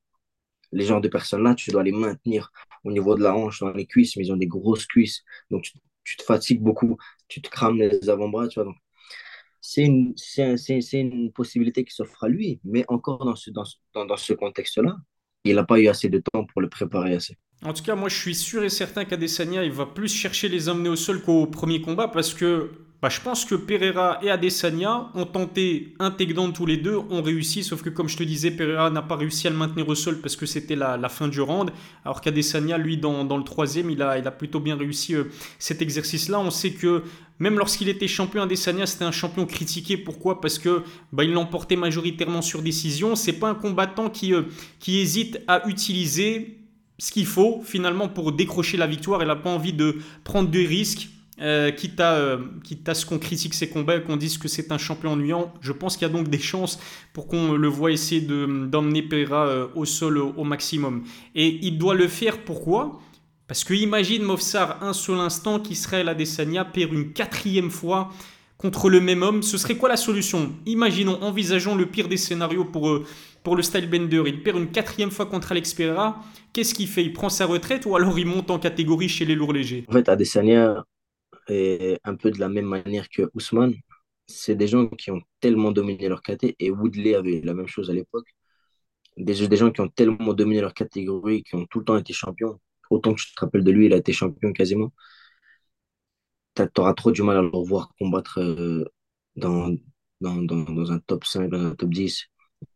Les 0.72 0.86
genres 0.86 1.02
de 1.02 1.10
personnes-là, 1.10 1.56
tu 1.56 1.72
dois 1.72 1.84
les 1.84 1.92
maintenir 1.92 2.52
au 2.84 2.92
niveau 2.92 3.16
de 3.16 3.24
la 3.24 3.36
hanche, 3.36 3.60
dans 3.60 3.72
les 3.72 3.86
cuisses, 3.86 4.16
mais 4.16 4.26
ils 4.26 4.32
ont 4.32 4.38
des 4.38 4.48
grosses 4.48 4.86
cuisses. 4.86 5.24
Donc, 5.50 5.68
tu, 6.04 6.18
te 6.18 6.24
fatigues 6.24 6.62
beaucoup, 6.62 6.98
tu 7.28 7.42
te 7.42 7.50
crames 7.50 7.78
les 7.78 8.10
avant-bras, 8.10 8.48
tu 8.48 8.56
vois. 8.56 8.66
Donc, 8.66 8.78
c'est 9.60 9.84
une, 9.84 10.14
c'est, 10.18 10.58
c'est, 10.58 11.00
une 11.00 11.32
possibilité 11.32 11.84
qui 11.86 11.94
s'offre 11.94 12.24
à 12.24 12.30
lui, 12.30 12.60
mais 12.64 12.86
encore 12.88 13.26
dans 13.26 13.36
ce, 13.36 13.52
dans, 13.52 13.64
dans, 13.94 14.06
dans 14.06 14.18
ce 14.18 14.34
contexte-là, 14.34 14.96
il 15.44 15.56
n'a 15.56 15.64
pas 15.64 15.80
eu 15.80 15.88
assez 15.88 16.10
de 16.10 16.20
temps 16.20 16.46
pour 16.46 16.62
le 16.62 16.70
préparer 16.70 17.16
assez. 17.16 17.38
En 17.64 17.74
tout 17.74 17.84
cas, 17.84 17.96
moi 17.96 18.10
je 18.10 18.16
suis 18.16 18.34
sûr 18.34 18.64
et 18.64 18.70
certain 18.70 19.06
qu'Adesanya 19.06 19.68
va 19.70 19.86
plus 19.86 20.12
chercher 20.12 20.50
les 20.50 20.68
emmener 20.68 20.90
au 20.90 20.96
sol 20.96 21.22
qu'au 21.22 21.46
premier 21.46 21.80
combat 21.80 22.08
parce 22.08 22.34
que 22.34 22.72
bah, 23.02 23.10
je 23.10 23.20
pense 23.20 23.46
que 23.46 23.56
Pereira 23.56 24.20
et 24.22 24.30
Adesanya 24.30 25.10
ont 25.16 25.26
tenté 25.26 25.96
takedown 26.00 26.54
tous 26.54 26.68
les 26.68 26.78
deux, 26.78 26.98
ont 26.98 27.24
réussi, 27.24 27.64
sauf 27.64 27.82
que 27.82 27.90
comme 27.90 28.08
je 28.08 28.16
te 28.16 28.22
disais, 28.22 28.52
Pereira 28.52 28.92
n'a 28.92 29.02
pas 29.02 29.16
réussi 29.16 29.48
à 29.48 29.50
le 29.50 29.56
maintenir 29.56 29.90
au 29.90 29.96
sol 29.96 30.22
parce 30.22 30.36
que 30.36 30.46
c'était 30.46 30.76
la, 30.76 31.10
fin 31.10 31.28
du 31.28 31.42
round, 31.42 31.72
alors 32.06 32.22
qu'Adesanya, 32.22 32.78
lui, 32.78 32.98
dans, 32.98 33.24
le 33.24 33.44
troisième, 33.44 33.90
il 33.90 34.04
a, 34.04 34.32
plutôt 34.32 34.60
bien 34.60 34.76
réussi 34.76 35.16
euh, 35.16 35.26
cet 35.58 35.82
exercice-là. 35.82 36.40
On 36.40 36.52
sait 36.52 36.74
que 36.74 37.04
même 37.40 37.58
lorsqu'il 37.58 37.90
était 37.90 38.08
champion, 38.08 38.44
Adesanya, 38.44 38.86
c'était 38.86 39.06
un 39.06 39.12
champion 39.12 39.48
critiqué. 39.48 39.98
Pourquoi? 39.98 40.40
Parce 40.40 40.60
que 40.60 40.84
bah, 41.12 41.24
il 41.24 41.34
l'emportait 41.34 41.78
majoritairement 41.78 42.44
sur 42.44 42.62
décision. 42.62 43.16
C'est 43.16 43.34
pas 43.34 43.50
un 43.50 43.56
combattant 43.56 44.12
qui, 44.12 44.36
euh, 44.36 44.44
qui 44.80 45.00
hésite 45.00 45.42
à 45.48 45.68
utiliser 45.68 46.61
ce 47.02 47.12
qu'il 47.12 47.26
faut 47.26 47.64
finalement 47.66 48.08
pour 48.08 48.32
décrocher 48.32 48.78
la 48.78 48.86
victoire. 48.86 49.24
Il 49.24 49.28
n'a 49.28 49.36
pas 49.36 49.50
envie 49.50 49.74
de 49.74 49.98
prendre 50.24 50.50
des 50.50 50.68
risques 50.68 51.10
euh, 51.42 51.72
quitte, 51.72 52.00
à, 52.00 52.14
euh, 52.14 52.38
quitte, 52.64 52.94
ce 52.94 53.08
qu'on 53.08 53.18
critique 53.18 53.56
ses 53.56 53.70
combats 53.70 53.96
et 53.96 54.04
qu'on 54.04 54.18
dise 54.18 54.38
que 54.38 54.48
c'est 54.48 54.72
un 54.72 54.78
champion 54.78 55.14
ennuyant, 55.14 55.52
je 55.62 55.72
pense 55.72 55.98
qu'il 55.98 56.08
y 56.08 56.12
a 56.12 56.14
donc 56.14 56.28
des 56.28 56.38
chances 56.38 56.80
pour 57.14 57.26
qu'on 57.26 57.54
le 57.54 57.68
voit 57.68 57.92
essayer 57.92 58.22
d'emmener 58.22 59.02
Pereira 59.02 59.48
euh, 59.48 59.68
au 59.74 59.86
sol 59.86 60.20
au, 60.20 60.44
maximum. 60.44 61.04
Et 61.34 61.66
il 61.66 61.80
doit 61.80 61.96
le 61.96 62.08
faire 62.08 62.38
pourquoi? 62.44 63.00
Parce 63.48 63.64
que 63.64 63.74
imagine 63.74 64.22
Mofsar 64.22 64.84
un 64.84 64.94
seul 64.94 65.18
instant 65.18 65.60
qu'Israël 65.60 66.08
Adesanya 66.08 66.66
perd 66.66 66.94
une 66.94 67.14
quatrième 67.14 67.72
fois 67.72 68.12
contre 68.62 68.90
le 68.90 69.02
même 69.02 69.24
homme. 69.24 69.42
Ce 69.42 69.58
serait 69.58 69.76
quoi 69.76 69.90
la 69.90 69.98
solution? 69.98 70.54
Imaginons, 70.66 71.18
envisageons 71.22 71.76
le 71.76 71.88
pire 71.88 72.08
des 72.08 72.18
scénarios 72.18 72.66
pour, 72.66 73.00
pour 73.44 73.56
le 73.56 73.64
Stylebender. 73.64 74.24
Il 74.28 74.44
perd 74.44 74.58
une 74.60 74.72
quatrième 74.72 75.12
fois 75.12 75.26
contre 75.26 75.52
Alex 75.52 75.74
Pereira. 75.74 76.22
Qu'est-ce 76.54 76.74
qu'il 76.74 76.88
fait? 76.88 77.04
Il 77.04 77.14
prend 77.14 77.30
sa 77.30 77.46
retraite 77.46 77.86
ou 77.86 77.96
alors 77.96 78.18
il 78.20 78.28
monte 78.28 78.52
en 78.52 78.60
catégorie 78.60 79.10
chez 79.10 79.26
les 79.26 79.36
lourds 79.36 79.54
légers? 79.54 79.86
En 79.88 79.94
fait, 79.94 80.08
Adesanya, 80.08 80.86
et 81.50 81.98
un 82.04 82.16
peu 82.16 82.30
de 82.30 82.40
la 82.40 82.50
même 82.50 82.66
manière 82.66 83.10
que 83.10 83.30
Ousmane, 83.34 83.74
c'est 84.28 84.56
des 84.56 84.68
gens 84.68 84.88
qui 84.88 85.12
ont 85.12 85.22
tellement 85.40 85.72
dominé 85.72 86.08
leur 86.08 86.22
catégorie, 86.22 86.56
et 86.60 86.70
Woodley 86.70 87.16
avait 87.16 87.42
la 87.44 87.54
même 87.54 87.68
chose 87.68 87.90
à 87.90 87.94
l'époque. 87.94 88.28
Des, 89.18 89.48
des 89.48 89.58
gens 89.58 89.72
qui 89.72 89.82
ont 89.82 89.90
tellement 89.90 90.34
dominé 90.34 90.62
leur 90.62 90.74
catégorie, 90.74 91.44
qui 91.44 91.56
ont 91.56 91.66
tout 91.66 91.80
le 91.80 91.86
temps 91.86 91.98
été 91.98 92.14
champions. 92.14 92.60
Autant 92.90 93.14
que 93.14 93.22
je 93.22 93.34
te 93.34 93.40
rappelle 93.40 93.64
de 93.64 93.72
lui, 93.72 93.88
il 93.88 93.94
a 93.94 93.98
été 93.98 94.14
champion 94.14 94.54
quasiment. 94.54 94.94
Tu 96.56 96.64
auras 96.78 96.94
trop 96.94 97.12
du 97.12 97.24
mal 97.24 97.38
à 97.38 97.42
le 97.42 97.48
revoir 97.48 97.94
combattre 98.00 98.40
euh, 98.40 98.86
dans, 99.36 99.70
dans, 100.20 100.36
dans, 100.42 100.64
dans, 100.64 100.92
un 100.92 101.00
top 101.00 101.26
5, 101.26 101.50
dans 101.50 101.66
un 101.66 101.76
top 101.76 101.90
10, 101.90 102.28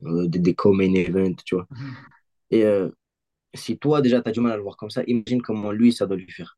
euh, 0.05 0.27
des, 0.27 0.39
des 0.39 0.55
co-main 0.55 0.93
events, 0.93 1.35
tu 1.45 1.55
vois. 1.55 1.67
Mhm. 1.71 1.95
Et 2.51 2.63
euh, 2.63 2.89
si 3.53 3.77
toi, 3.77 4.01
déjà, 4.01 4.21
tu 4.21 4.29
as 4.29 4.31
du 4.31 4.39
mal 4.41 4.53
à 4.53 4.57
le 4.57 4.63
voir 4.63 4.77
comme 4.77 4.89
ça, 4.89 5.03
imagine 5.07 5.41
comment 5.41 5.71
lui, 5.71 5.93
ça 5.93 6.05
doit 6.05 6.17
lui 6.17 6.31
faire 6.31 6.57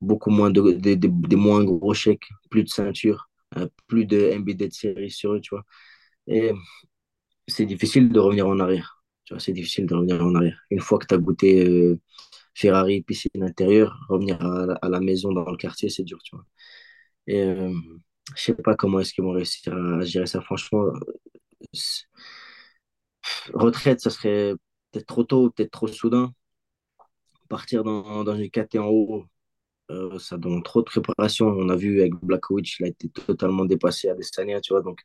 beaucoup 0.00 0.30
moins 0.30 0.50
de, 0.50 0.72
des 0.72 1.36
moins 1.36 1.64
gros 1.64 1.94
chèques, 1.94 2.28
plus 2.50 2.64
de 2.64 2.68
ceinture, 2.68 3.30
plus 3.86 4.04
de 4.04 4.18
MBD 4.32 4.68
de 4.68 4.72
série 4.72 5.10
sur 5.10 5.34
eux, 5.34 5.40
tu 5.40 5.54
vois. 5.54 5.64
Et 6.26 6.52
c'est 7.48 7.66
difficile 7.66 8.10
de 8.10 8.18
revenir 8.20 8.46
en 8.48 8.60
arrière. 8.60 9.02
Tu 9.24 9.34
vois, 9.34 9.40
c'est 9.40 9.52
difficile 9.52 9.86
de 9.86 9.94
revenir 9.94 10.24
en 10.24 10.34
arrière. 10.34 10.60
Une 10.70 10.80
fois 10.80 10.98
que 10.98 11.06
tu 11.06 11.14
as 11.14 11.18
goûté 11.18 11.98
Ferrari, 12.54 13.02
piscine 13.02 13.42
intérieure, 13.42 13.98
revenir 14.08 14.40
à, 14.42 14.88
la 14.88 15.00
maison 15.00 15.32
dans 15.32 15.50
le 15.50 15.56
quartier, 15.56 15.88
c'est 15.90 16.04
dur, 16.04 16.18
tu 16.22 16.36
vois. 16.36 16.44
Et 17.26 17.42
euh, 17.42 17.74
je 18.36 18.42
sais 18.42 18.54
pas 18.54 18.74
comment 18.76 19.00
est-ce 19.00 19.14
qu'ils 19.14 19.24
vont 19.24 19.32
réussir 19.32 19.74
à, 19.74 20.02
gérer 20.04 20.26
ça, 20.26 20.40
franchement. 20.42 20.86
Retraite, 23.54 24.00
ça 24.00 24.10
serait 24.10 24.54
peut-être 24.90 25.06
trop 25.06 25.24
tôt, 25.24 25.50
peut-être 25.50 25.70
trop 25.70 25.86
soudain. 25.88 26.32
Partir 27.48 27.84
dans, 27.84 28.24
dans 28.24 28.34
une 28.36 28.50
KT 28.50 28.76
en 28.78 28.86
haut, 28.88 29.26
euh, 29.90 30.18
ça 30.18 30.38
demande 30.38 30.64
trop 30.64 30.80
de 30.82 30.86
préparation. 30.86 31.46
On 31.48 31.68
a 31.68 31.76
vu 31.76 32.00
avec 32.00 32.14
Blackowicz, 32.22 32.78
il 32.80 32.86
a 32.86 32.88
été 32.88 33.08
totalement 33.10 33.64
dépassé 33.66 34.08
à 34.08 34.14
Destania, 34.14 34.60
tu 34.60 34.72
vois. 34.74 34.82
Donc, 34.82 35.00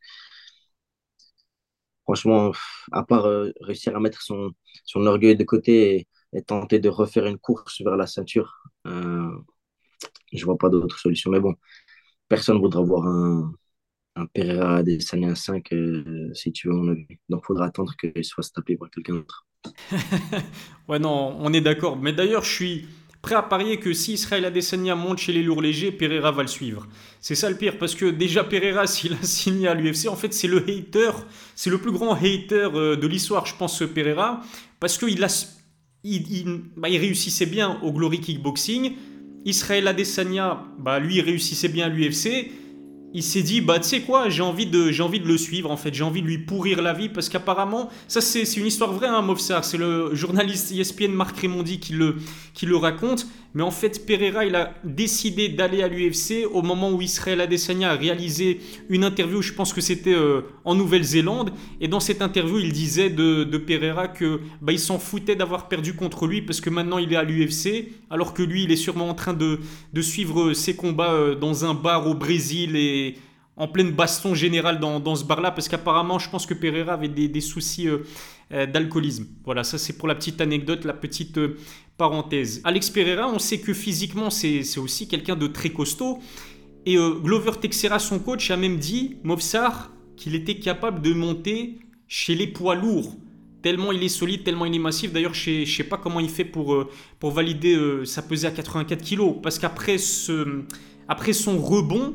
franchement, 2.04 2.52
à 2.92 3.04
part 3.04 3.26
euh, 3.26 3.50
réussir 3.60 3.94
à 3.96 4.00
mettre 4.00 4.22
son, 4.22 4.52
son 4.84 5.06
orgueil 5.06 5.36
de 5.36 5.44
côté 5.44 6.06
tenter 6.46 6.78
de 6.78 6.88
refaire 6.88 7.26
une 7.26 7.38
course 7.38 7.82
vers 7.82 7.96
la 7.96 8.06
ceinture, 8.06 8.62
euh, 8.86 9.30
je 10.32 10.44
vois 10.44 10.58
pas 10.58 10.68
d'autre 10.68 10.98
solution. 10.98 11.30
Mais 11.30 11.40
bon, 11.40 11.54
personne 12.28 12.56
ne 12.56 12.60
voudra 12.60 12.82
voir 12.82 13.06
un, 13.06 13.52
un 14.16 14.26
Pereira 14.26 14.76
Adesanya 14.78 15.34
5 15.34 15.72
euh, 15.72 16.30
si 16.34 16.52
tu 16.52 16.68
veux, 16.68 16.74
mon 16.74 16.92
avis. 16.92 17.06
Donc, 17.28 17.42
il 17.44 17.46
faudra 17.46 17.66
attendre 17.66 17.94
qu'il 17.96 18.24
soit 18.24 18.52
tapé 18.52 18.76
par 18.76 18.90
quelqu'un 18.90 19.14
d'autre. 19.14 19.46
ouais, 20.88 20.98
non, 20.98 21.36
on 21.40 21.52
est 21.52 21.60
d'accord. 21.60 21.96
Mais 21.96 22.12
d'ailleurs, 22.12 22.44
je 22.44 22.52
suis 22.52 22.86
prêt 23.22 23.34
à 23.34 23.42
parier 23.42 23.78
que 23.78 23.92
si 23.92 24.14
Israël 24.14 24.44
Adesanya 24.44 24.94
monte 24.94 25.18
chez 25.18 25.32
les 25.32 25.42
lourds 25.42 25.62
légers, 25.62 25.92
Pereira 25.92 26.30
va 26.30 26.42
le 26.42 26.48
suivre. 26.48 26.86
C'est 27.20 27.34
ça 27.34 27.50
le 27.50 27.56
pire, 27.56 27.78
parce 27.78 27.94
que 27.94 28.06
déjà 28.06 28.44
Pereira, 28.44 28.86
s'il 28.86 29.12
a 29.14 29.22
signé 29.22 29.68
à 29.68 29.74
l'UFC, 29.74 30.08
en 30.08 30.16
fait 30.16 30.32
c'est 30.32 30.48
le 30.48 30.58
hater, 30.58 31.10
c'est 31.54 31.70
le 31.70 31.78
plus 31.78 31.92
grand 31.92 32.14
hater 32.14 32.70
euh, 32.74 32.96
de 32.96 33.06
l'histoire, 33.06 33.46
je 33.46 33.54
pense, 33.56 33.82
Pereira, 33.94 34.40
parce 34.80 34.98
qu'il 34.98 35.22
a, 35.24 35.28
il, 36.04 36.62
bah, 36.76 36.88
réussissait 36.88 37.46
bien 37.46 37.78
au 37.82 37.92
Glory 37.92 38.20
Kickboxing. 38.20 38.92
Israël 39.44 39.86
Adesanya, 39.88 40.64
bah, 40.78 40.98
lui, 40.98 41.16
il 41.16 41.20
réussissait 41.20 41.68
bien 41.68 41.86
à 41.86 41.88
l'UFC 41.88 42.50
il 43.14 43.22
s'est 43.22 43.42
dit 43.42 43.60
bah 43.60 43.78
tu 43.78 43.88
sais 43.88 44.00
quoi 44.02 44.28
j'ai 44.28 44.42
envie 44.42 44.66
de 44.66 44.90
j'ai 44.90 45.02
envie 45.02 45.20
de 45.20 45.26
le 45.26 45.38
suivre 45.38 45.70
en 45.70 45.76
fait. 45.76 45.94
J'ai 45.94 46.04
envie 46.04 46.22
de 46.22 46.26
lui 46.26 46.38
pourrir 46.38 46.82
la 46.82 46.92
vie 46.92 47.08
parce 47.08 47.28
qu'apparemment 47.28 47.88
ça 48.06 48.20
c'est 48.20 48.42
une 48.56 48.66
histoire 48.66 48.92
vraie 48.92 49.08
hein 49.08 49.22
Mofsar. 49.22 49.64
C'est 49.64 49.78
le 49.78 50.14
journaliste 50.14 50.72
ESPN 50.72 51.12
Marc 51.12 51.38
Raimondi 51.38 51.80
qui 51.80 51.94
le 51.94 52.76
raconte 52.76 53.26
mais 53.54 53.62
en 53.62 53.70
fait, 53.70 54.04
Pereira, 54.04 54.44
il 54.44 54.54
a 54.54 54.74
décidé 54.84 55.48
d'aller 55.48 55.82
à 55.82 55.88
l'UFC 55.88 56.46
au 56.52 56.60
moment 56.60 56.90
où 56.90 57.00
Israël 57.00 57.40
Adesanya 57.40 57.92
a 57.92 57.94
réalisé 57.94 58.60
une 58.90 59.04
interview, 59.04 59.40
je 59.40 59.54
pense 59.54 59.72
que 59.72 59.80
c'était 59.80 60.14
euh, 60.14 60.42
en 60.66 60.74
Nouvelle-Zélande. 60.74 61.52
Et 61.80 61.88
dans 61.88 62.00
cette 62.00 62.20
interview, 62.20 62.58
il 62.58 62.72
disait 62.72 63.08
de, 63.08 63.44
Pereira 63.56 64.08
que 64.08 64.40
bah, 64.60 64.76
s'en 64.76 64.98
foutait 64.98 65.34
d'avoir 65.34 65.68
perdu 65.68 65.94
contre 65.94 66.26
lui 66.26 66.42
parce 66.42 66.60
que 66.60 66.68
maintenant 66.68 66.98
il 66.98 67.12
est 67.12 67.16
à 67.16 67.22
l'UFC, 67.22 67.88
alors 68.10 68.34
que 68.34 68.42
lui, 68.42 68.64
il 68.64 68.70
est 68.70 68.76
sûrement 68.76 69.08
en 69.08 69.14
train 69.14 69.34
de, 69.34 69.60
de 69.92 70.02
suivre 70.02 70.52
ses 70.52 70.76
combats 70.76 71.14
euh, 71.14 71.34
dans 71.34 71.64
un 71.64 71.72
bar 71.74 72.06
au 72.06 72.14
Brésil 72.14 72.76
et 72.76 73.16
en 73.56 73.66
pleine 73.66 73.90
baston 73.90 74.34
générale 74.34 74.78
dans, 74.78 75.00
dans 75.00 75.16
ce 75.16 75.24
bar-là, 75.24 75.50
parce 75.50 75.68
qu'apparemment, 75.68 76.18
je 76.18 76.30
pense 76.30 76.46
que 76.46 76.54
Pereira 76.54 76.92
avait 76.92 77.08
des, 77.08 77.28
des 77.28 77.40
soucis 77.40 77.88
euh, 77.88 78.66
d'alcoolisme. 78.66 79.26
Voilà, 79.44 79.64
ça 79.64 79.78
c'est 79.78 79.98
pour 79.98 80.06
la 80.06 80.14
petite 80.14 80.40
anecdote, 80.40 80.84
la 80.84 80.92
petite 80.92 81.40
Parenthèse. 81.98 82.60
Alex 82.62 82.90
Pereira, 82.90 83.28
on 83.28 83.40
sait 83.40 83.58
que 83.58 83.74
physiquement, 83.74 84.30
c'est 84.30 84.78
aussi 84.78 85.08
quelqu'un 85.08 85.34
de 85.34 85.48
très 85.48 85.70
costaud. 85.70 86.20
Et 86.86 86.96
euh, 86.96 87.10
Glover 87.10 87.52
Texera, 87.60 87.98
son 87.98 88.20
coach, 88.20 88.50
a 88.52 88.56
même 88.56 88.78
dit 88.78 89.16
Movsar, 89.24 89.92
qu'il 90.16 90.36
était 90.36 90.58
capable 90.60 91.02
de 91.02 91.12
monter 91.12 91.80
chez 92.06 92.36
les 92.36 92.46
poids 92.46 92.76
lourds. 92.76 93.16
Tellement 93.62 93.90
il 93.90 94.02
est 94.02 94.08
solide, 94.08 94.44
tellement 94.44 94.64
il 94.64 94.74
est 94.76 94.78
massif. 94.78 95.12
D'ailleurs, 95.12 95.34
je 95.34 95.60
ne 95.60 95.64
sais 95.64 95.82
pas 95.82 95.96
comment 95.96 96.20
il 96.20 96.30
fait 96.30 96.44
pour, 96.44 96.72
euh, 96.72 96.88
pour 97.18 97.32
valider 97.32 97.74
euh, 97.74 98.04
sa 98.04 98.22
pesée 98.22 98.46
à 98.46 98.52
84 98.52 99.04
kg. 99.04 99.42
Parce 99.42 99.58
qu'après 99.58 99.98
son 99.98 101.58
rebond, 101.58 102.14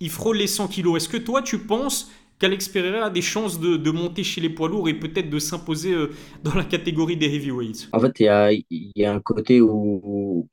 il 0.00 0.10
frôle 0.10 0.38
les 0.38 0.46
100 0.46 0.68
kg. 0.68 0.96
Est-ce 0.96 1.10
que 1.10 1.18
toi, 1.18 1.42
tu 1.42 1.58
penses 1.58 2.10
qu'Alex 2.38 2.68
Pereira 2.68 3.06
a 3.06 3.10
des 3.10 3.22
chances 3.22 3.58
de, 3.60 3.90
monter 3.90 4.24
chez 4.24 4.40
les 4.40 4.50
poids 4.50 4.68
lourds 4.68 4.88
et 4.88 4.94
peut-être 4.94 5.30
de 5.30 5.38
s'imposer 5.38 5.92
euh, 5.92 6.10
dans 6.42 6.54
la 6.54 6.64
catégorie 6.64 7.16
des 7.16 7.26
heavyweights 7.26 7.88
En 7.92 8.00
fait, 8.00 8.20
il 8.20 8.64
y 8.96 9.04
a, 9.04 9.12
un 9.12 9.20
côté 9.20 9.60
où 9.60 10.48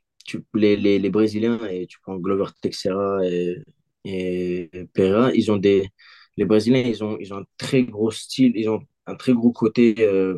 les, 0.54 0.78
les, 0.78 1.00
les, 1.00 1.10
Brésiliens, 1.10 1.60
et 1.70 1.88
tu 1.88 2.00
prends 2.02 2.18
Glover 2.18 2.46
Teixeira 2.62 3.20
et, 3.26 4.70
Pereira, 4.94 5.32
ils 5.34 5.52
ont 5.52 5.58
des, 5.58 5.90
les 6.38 6.46
Brésiliens, 6.46 6.82
ils 6.82 7.04
ont, 7.04 7.18
ils 7.20 7.34
ont 7.34 7.38
un 7.40 7.46
très 7.58 7.84
gros 7.84 8.12
style, 8.12 8.54
ils 8.56 8.70
ont 8.70 8.82
un 9.06 9.16
très 9.16 9.34
gros 9.34 9.52
côté 9.52 9.96
euh, 10.00 10.38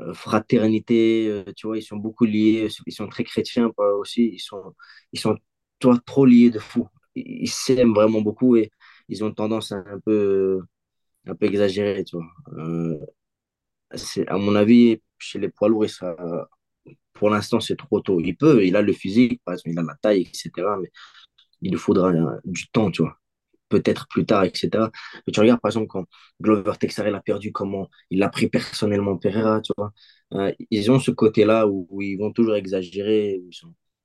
euh, 0.00 0.14
fraternité, 0.14 1.44
tu 1.56 1.66
vois, 1.66 1.78
ils 1.78 1.82
sont 1.82 1.96
beaucoup 1.96 2.24
liés, 2.24 2.68
ils 2.86 2.92
sont 2.92 3.08
très 3.08 3.24
chrétiens 3.24 3.70
aussi, 3.76 4.30
ils 4.34 4.40
sont, 4.40 4.74
ils 5.12 5.20
sont 5.20 5.36
toi, 5.78 5.98
trop 6.04 6.24
liés 6.26 6.50
de 6.50 6.58
fou. 6.58 6.88
Ils 7.14 7.48
s'aiment 7.50 7.94
vraiment 7.94 8.20
beaucoup 8.20 8.56
et 8.56 8.70
ils 9.08 9.24
ont 9.24 9.32
tendance 9.32 9.72
à 9.72 9.76
un 9.78 10.00
peu, 10.00 10.60
un 11.26 11.34
peu 11.34 11.46
exagérer, 11.46 12.04
tu 12.04 12.16
vois. 12.16 12.26
c'est, 13.94 14.26
à 14.28 14.36
mon 14.38 14.54
avis, 14.54 15.02
chez 15.18 15.38
les 15.38 15.48
poids 15.48 15.68
lourds, 15.68 15.86
pour 17.14 17.30
l'instant, 17.30 17.60
c'est 17.60 17.76
trop 17.76 18.00
tôt. 18.00 18.20
Il 18.20 18.36
peut, 18.36 18.64
il 18.64 18.76
a 18.76 18.82
le 18.82 18.92
physique, 18.92 19.42
il 19.66 19.78
a 19.78 19.82
la 19.82 19.94
taille, 20.00 20.22
etc. 20.22 20.76
Mais 20.80 20.90
il 21.62 21.72
lui 21.72 21.78
faudra 21.78 22.12
du 22.44 22.68
temps, 22.70 22.90
tu 22.90 23.02
vois 23.02 23.18
peut-être 23.70 24.08
plus 24.08 24.26
tard, 24.26 24.44
etc. 24.44 24.90
Mais 25.26 25.32
tu 25.32 25.40
regardes, 25.40 25.60
par 25.60 25.70
exemple, 25.70 25.88
quand 25.88 26.06
Glover 26.40 26.72
Texera 26.80 27.08
a 27.08 27.20
perdu, 27.20 27.52
comment 27.52 27.88
il 28.10 28.22
a 28.22 28.28
pris 28.30 28.48
personnellement 28.48 29.18
Pereira, 29.18 29.60
tu 29.62 29.72
vois. 29.76 29.92
Euh, 30.34 30.52
ils 30.70 30.90
ont 30.90 31.00
ce 31.00 31.10
côté-là 31.10 31.66
où, 31.68 31.88
ils 32.02 32.16
vont 32.16 32.32
toujours 32.32 32.56
exagérer. 32.56 33.42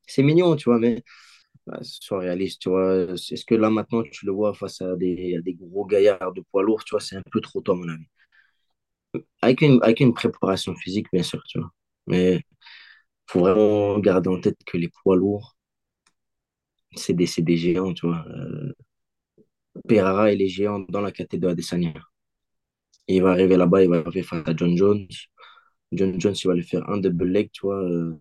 C'est 0.08 0.24
mignon, 0.24 0.56
tu 0.56 0.66
vois, 0.70 0.80
mais 0.80 1.04
sois 1.82 2.20
réaliste, 2.20 2.62
tu 2.62 2.70
vois. 2.70 3.14
Est-ce 3.14 3.46
que 3.46 3.56
là, 3.56 3.70
maintenant, 3.70 4.04
tu 4.04 4.26
le 4.26 4.32
vois 4.32 4.54
face 4.54 4.82
à 4.82 4.96
des, 4.96 5.40
des 5.44 5.54
gros 5.56 5.86
gaillards 5.86 6.34
de 6.34 6.42
poids 6.52 6.64
lourds, 6.64 6.84
tu 6.84 6.92
vois, 6.92 7.02
c'est 7.02 7.16
un 7.18 7.24
peu 7.32 7.42
trop 7.42 7.62
tôt, 7.62 7.74
à 7.74 7.76
mon 7.76 7.90
avis. 7.90 8.06
Avec 9.42 9.62
une, 9.62 9.80
avec 9.84 10.00
une 10.00 10.14
préparation 10.16 10.76
physique, 10.76 11.08
bien 11.14 11.22
sûr, 11.24 11.44
tu 11.48 11.60
vois. 11.60 11.72
Mais 12.08 12.38
il 12.38 12.44
faut 13.28 13.42
vraiment 13.42 14.00
garder 14.00 14.30
en 14.30 14.40
tête 14.42 14.58
que 14.66 14.78
les 14.78 14.90
poids 14.90 15.16
lourds, 15.18 15.56
c'est 16.96 17.14
des, 17.14 17.28
des 17.40 17.58
géants, 17.58 17.94
tu 17.94 18.08
vois. 18.08 18.26
Euh, 18.28 18.74
Pereira, 19.88 20.30
il 20.34 20.42
est 20.42 20.50
géant 20.50 20.80
dans 20.90 21.00
la 21.00 21.14
catégorie 21.14 21.54
Adesanya. 21.54 21.94
il 23.08 23.22
va 23.24 23.32
arriver 23.32 23.58
là-bas, 23.58 23.84
il 23.84 23.90
va 23.90 23.98
arriver 23.98 24.24
face 24.24 24.48
à 24.48 24.56
John 24.56 24.76
Jones. 24.78 25.08
John 25.94 26.20
Jones, 26.22 26.36
il 26.44 26.48
va 26.48 26.56
lui 26.56 26.64
faire 26.64 26.90
un 26.90 26.98
double 27.00 27.26
leg, 27.28 27.50
tu 27.52 27.62
vois. 27.64 27.82
Euh, 27.84 28.20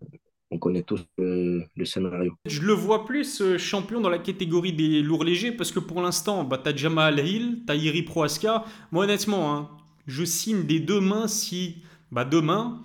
on 0.53 0.59
connaît 0.59 0.83
tous 0.83 1.01
le, 1.19 1.65
scénario. 1.85 2.35
Je 2.47 2.61
le 2.61 2.75
vois 2.75 3.07
plus 3.07 3.41
euh, 3.41 3.59
champion 3.59 4.01
dans 4.01 4.11
la 4.11 4.19
catégorie 4.19 4.73
des 4.73 5.03
lourds 5.03 5.25
légers 5.25 5.51
parce 5.51 5.73
que 5.73 5.81
pour 5.81 6.03
l'instant, 6.03 6.45
bah, 6.45 6.61
tu 6.63 6.69
as 6.69 6.77
Jamal 6.77 7.19
Hill, 7.27 7.63
tu 7.67 7.73
as 7.73 7.75
Iri 7.75 8.03
Proaska. 8.03 8.65
Moi, 8.93 9.05
honnêtement, 9.05 9.55
hein, 9.55 9.71
je 10.07 10.25
signe 10.25 10.65
des 10.65 10.79
deux 10.79 11.01
mains 11.01 11.27
si 11.27 11.83
bah, 12.11 12.25
demain, 12.25 12.83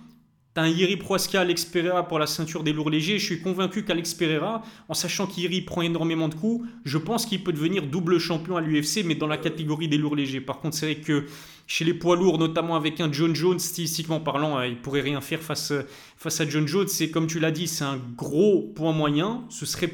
T'as 0.58 0.64
un 0.64 0.70
Iri 0.70 0.96
Proaska, 0.96 1.42
Alex 1.42 1.66
Pereira 1.66 2.08
pour 2.08 2.18
la 2.18 2.26
ceinture 2.26 2.64
des 2.64 2.72
lourds 2.72 2.90
légers. 2.90 3.20
Je 3.20 3.24
suis 3.24 3.40
convaincu 3.40 3.84
qu'Alex 3.84 4.12
Pereira, 4.14 4.64
en 4.88 4.94
sachant 4.94 5.28
qu'Iri 5.28 5.60
prend 5.60 5.82
énormément 5.82 6.26
de 6.26 6.34
coups, 6.34 6.66
je 6.84 6.98
pense 6.98 7.26
qu'il 7.26 7.44
peut 7.44 7.52
devenir 7.52 7.86
double 7.86 8.18
champion 8.18 8.56
à 8.56 8.60
l'UFC, 8.60 9.04
mais 9.04 9.14
dans 9.14 9.28
la 9.28 9.36
catégorie 9.36 9.86
des 9.86 9.98
lourds 9.98 10.16
légers. 10.16 10.40
Par 10.40 10.58
contre, 10.58 10.76
c'est 10.76 10.92
vrai 10.92 11.00
que 11.00 11.26
chez 11.68 11.84
les 11.84 11.94
poids 11.94 12.16
lourds, 12.16 12.38
notamment 12.38 12.74
avec 12.74 13.00
un 13.00 13.12
John 13.12 13.36
Jones, 13.36 13.60
stylistiquement 13.60 14.18
parlant, 14.18 14.58
euh, 14.58 14.66
il 14.66 14.80
pourrait 14.80 15.02
rien 15.02 15.20
faire 15.20 15.40
face, 15.40 15.72
face 16.16 16.40
à 16.40 16.48
John 16.48 16.66
Jones. 16.66 16.88
C'est 16.88 17.12
comme 17.12 17.28
tu 17.28 17.38
l'as 17.38 17.52
dit, 17.52 17.68
c'est 17.68 17.84
un 17.84 18.00
gros 18.16 18.62
point 18.74 18.92
moyen. 18.92 19.44
Ce 19.50 19.64
serait 19.64 19.86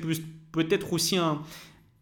peut-être 0.50 0.94
aussi 0.94 1.18
un, 1.18 1.42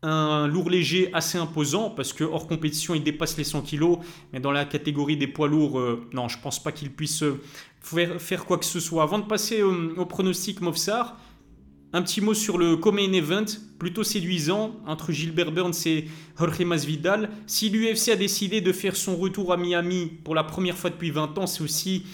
un 0.03 0.49
lourd 0.49 0.69
léger 0.69 1.11
assez 1.13 1.39
imposant 1.39 1.91
parce 1.91 2.13
que 2.13 2.25
hors 2.25 2.49
compétition 2.49 2.95
il 2.95 3.05
dépasse 3.05 3.37
les 3.37 3.45
100 3.45 3.63
kg 3.63 3.99
mais 4.33 4.41
dans 4.41 4.51
la 4.51 4.65
catégorie 4.65 5.17
des 5.17 5.29
poids 5.29 5.47
lourds 5.47 5.79
euh, 5.79 6.09
non 6.13 6.29
je 6.29 6.39
pense 6.41 6.61
pas 6.61 6.73
qu'il 6.73 6.91
puisse 6.91 7.23
euh, 7.23 7.41
faire, 7.81 8.45
quoi 8.45 8.59
que 8.59 8.65
ce 8.65 8.81
soit 8.81 9.05
avant 9.05 9.21
de 9.21 9.27
passer 9.27 9.61
euh, 9.61 9.95
au 9.97 10.05
pronostic 10.05 10.61
Mofsar 10.61 11.17
un 11.93 12.03
petit 12.03 12.21
mot 12.21 12.35
sur 12.35 12.59
le 12.59 12.77
Comain 12.77 13.13
Event 13.13 13.45
plutôt 13.79 14.03
séduisant 14.03 14.75
entre 14.87 15.13
Gilbert 15.13 15.53
Burns 15.53 15.87
et 15.87 16.07
Jorge 16.37 16.63
Masvidal 16.63 17.31
si 17.47 17.71
l'UFC 17.71 18.09
a 18.09 18.17
décidé 18.17 18.61
de 18.61 18.73
faire 18.73 18.97
son 18.97 19.17
retour 19.17 19.53
à 19.53 19.57
Miami 19.57 20.11
pour 20.25 20.35
la 20.35 20.43
première 20.43 20.77
fois 20.77 20.91
depuis 20.91 21.13
20 21.13 21.39
ans 21.39 21.47
c'est 21.47 21.63
aussi 21.63 22.07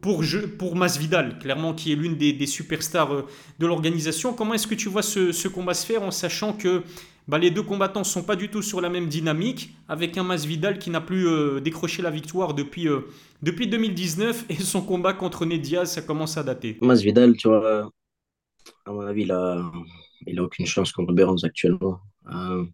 pour, 0.00 0.24
pour 0.58 0.74
Masvidal, 0.74 1.38
clairement, 1.38 1.74
qui 1.74 1.92
est 1.92 1.94
l'une 1.94 2.16
des, 2.16 2.46
superstars 2.46 3.22
de 3.60 3.66
l'organisation. 3.68 4.32
Comment 4.32 4.54
est-ce 4.54 4.66
que 4.66 4.74
tu 4.74 4.88
vois 4.88 5.02
ce, 5.02 5.30
ce, 5.30 5.46
combat 5.46 5.74
se 5.74 5.86
faire 5.86 6.02
en 6.02 6.10
sachant 6.10 6.54
que 6.54 6.82
bah, 7.28 7.38
les 7.38 7.50
deux 7.50 7.62
combattants 7.62 8.00
ne 8.00 8.04
sont 8.04 8.24
pas 8.24 8.36
du 8.36 8.48
tout 8.48 8.62
sur 8.62 8.80
la 8.80 8.88
même 8.88 9.08
dynamique, 9.08 9.74
avec 9.88 10.16
un 10.18 10.24
Masvidal 10.24 10.78
qui 10.78 10.90
n'a 10.90 11.00
plus 11.00 11.28
euh, 11.28 11.60
décroché 11.60 12.02
la 12.02 12.10
victoire 12.10 12.54
depuis, 12.54 12.88
euh, 12.88 13.02
depuis 13.42 13.68
2019 13.68 14.46
et 14.48 14.56
son 14.56 14.82
combat 14.82 15.12
contre 15.12 15.46
Ned 15.46 15.60
Diaz, 15.60 15.92
ça 15.92 16.02
commence 16.02 16.36
à 16.36 16.42
dater. 16.42 16.78
Masvidal, 16.80 17.36
tu 17.36 17.48
vois, 17.48 17.90
à 18.84 18.92
mon 18.92 19.02
avis, 19.02 19.22
il 19.22 19.28
n'a 19.28 19.70
il 20.26 20.38
a 20.38 20.42
aucune 20.42 20.66
chance 20.66 20.92
contre 20.92 21.12
Burns 21.12 21.44
actuellement. 21.44 22.00
Euh, 22.32 22.64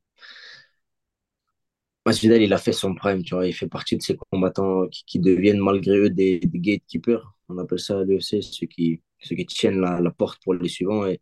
Masvidal, 2.07 2.43
il 2.43 2.53
a 2.53 2.59
fait 2.59 2.73
son 2.73 2.95
prime, 2.95 3.23
tu 3.23 3.35
vois, 3.35 3.47
il 3.47 3.53
fait 3.53 3.69
partie 3.69 3.97
de 3.97 4.03
ces 4.03 4.17
combattants 4.31 4.87
qui, 4.89 5.19
deviennent 5.19 5.61
malgré 5.61 5.97
eux 5.99 6.11
des, 6.11 6.41
gatekeepers. 6.43 7.35
On 7.49 7.59
appelle 7.59 7.79
ça 7.79 8.03
l'UFC, 8.03 8.43
ceux 8.43 8.67
qui, 8.67 9.03
ceux 9.21 9.37
qui 9.37 9.47
tiennent 9.47 9.81
la, 9.81 10.11
porte 10.11 10.43
pour 10.43 10.55
les 10.55 10.69
suivants. 10.69 11.07
Et, 11.07 11.21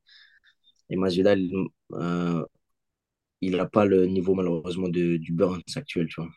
et 0.91 0.97
Masvidal, 0.97 1.49
il 3.41 3.57
n'a 3.57 3.67
pas 3.67 3.85
le 3.85 4.07
niveau 4.07 4.35
malheureusement 4.35 4.89
de, 4.89 5.17
du 5.17 5.33
Burns 5.33 5.63
actuel, 5.77 6.07
tu 6.09 6.21
vois. 6.21 6.31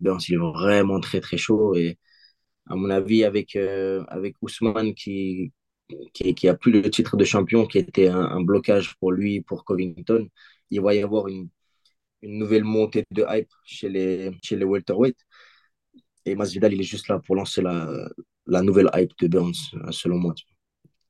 Burns, 0.00 0.20
il 0.28 0.34
est 0.34 0.38
vraiment 0.38 1.00
très 1.00 1.20
très 1.20 1.36
chaud 1.38 1.74
et 1.76 1.98
à 2.66 2.76
mon 2.76 2.90
avis, 2.90 3.24
avec, 3.24 3.56
euh, 3.56 4.04
avec 4.08 4.36
Ousmane 4.42 4.94
qui, 4.94 5.52
qui, 6.14 6.34
qui, 6.34 6.48
a 6.48 6.54
plus 6.54 6.72
le 6.72 6.90
titre 6.90 7.16
de 7.16 7.24
champion, 7.24 7.66
qui 7.66 7.78
était 7.78 8.08
un, 8.08 8.40
blocage 8.42 8.94
pour 8.98 9.12
lui, 9.12 9.40
pour 9.42 9.64
Covington, 9.64 10.28
il 10.70 10.80
va 10.80 10.94
y 10.94 11.02
avoir 11.02 11.28
une, 11.28 11.48
une 12.22 12.38
nouvelle 12.38 12.64
montée 12.64 13.04
de 13.10 13.24
hype 13.28 13.50
chez 13.64 13.88
les, 13.88 14.30
chez 14.42 14.56
les 14.56 14.64
welterweight. 14.64 15.16
Et 16.24 16.34
Masvidal, 16.36 16.72
il 16.72 16.80
est 16.80 16.84
juste 16.84 17.08
là 17.08 17.18
pour 17.18 17.34
lancer 17.36 17.62
la, 17.62 17.88
la 18.46 18.62
nouvelle 18.62 18.90
hype 18.94 19.12
de 19.18 19.28
Burns, 19.28 19.54
selon 19.90 20.18
moi. 20.18 20.34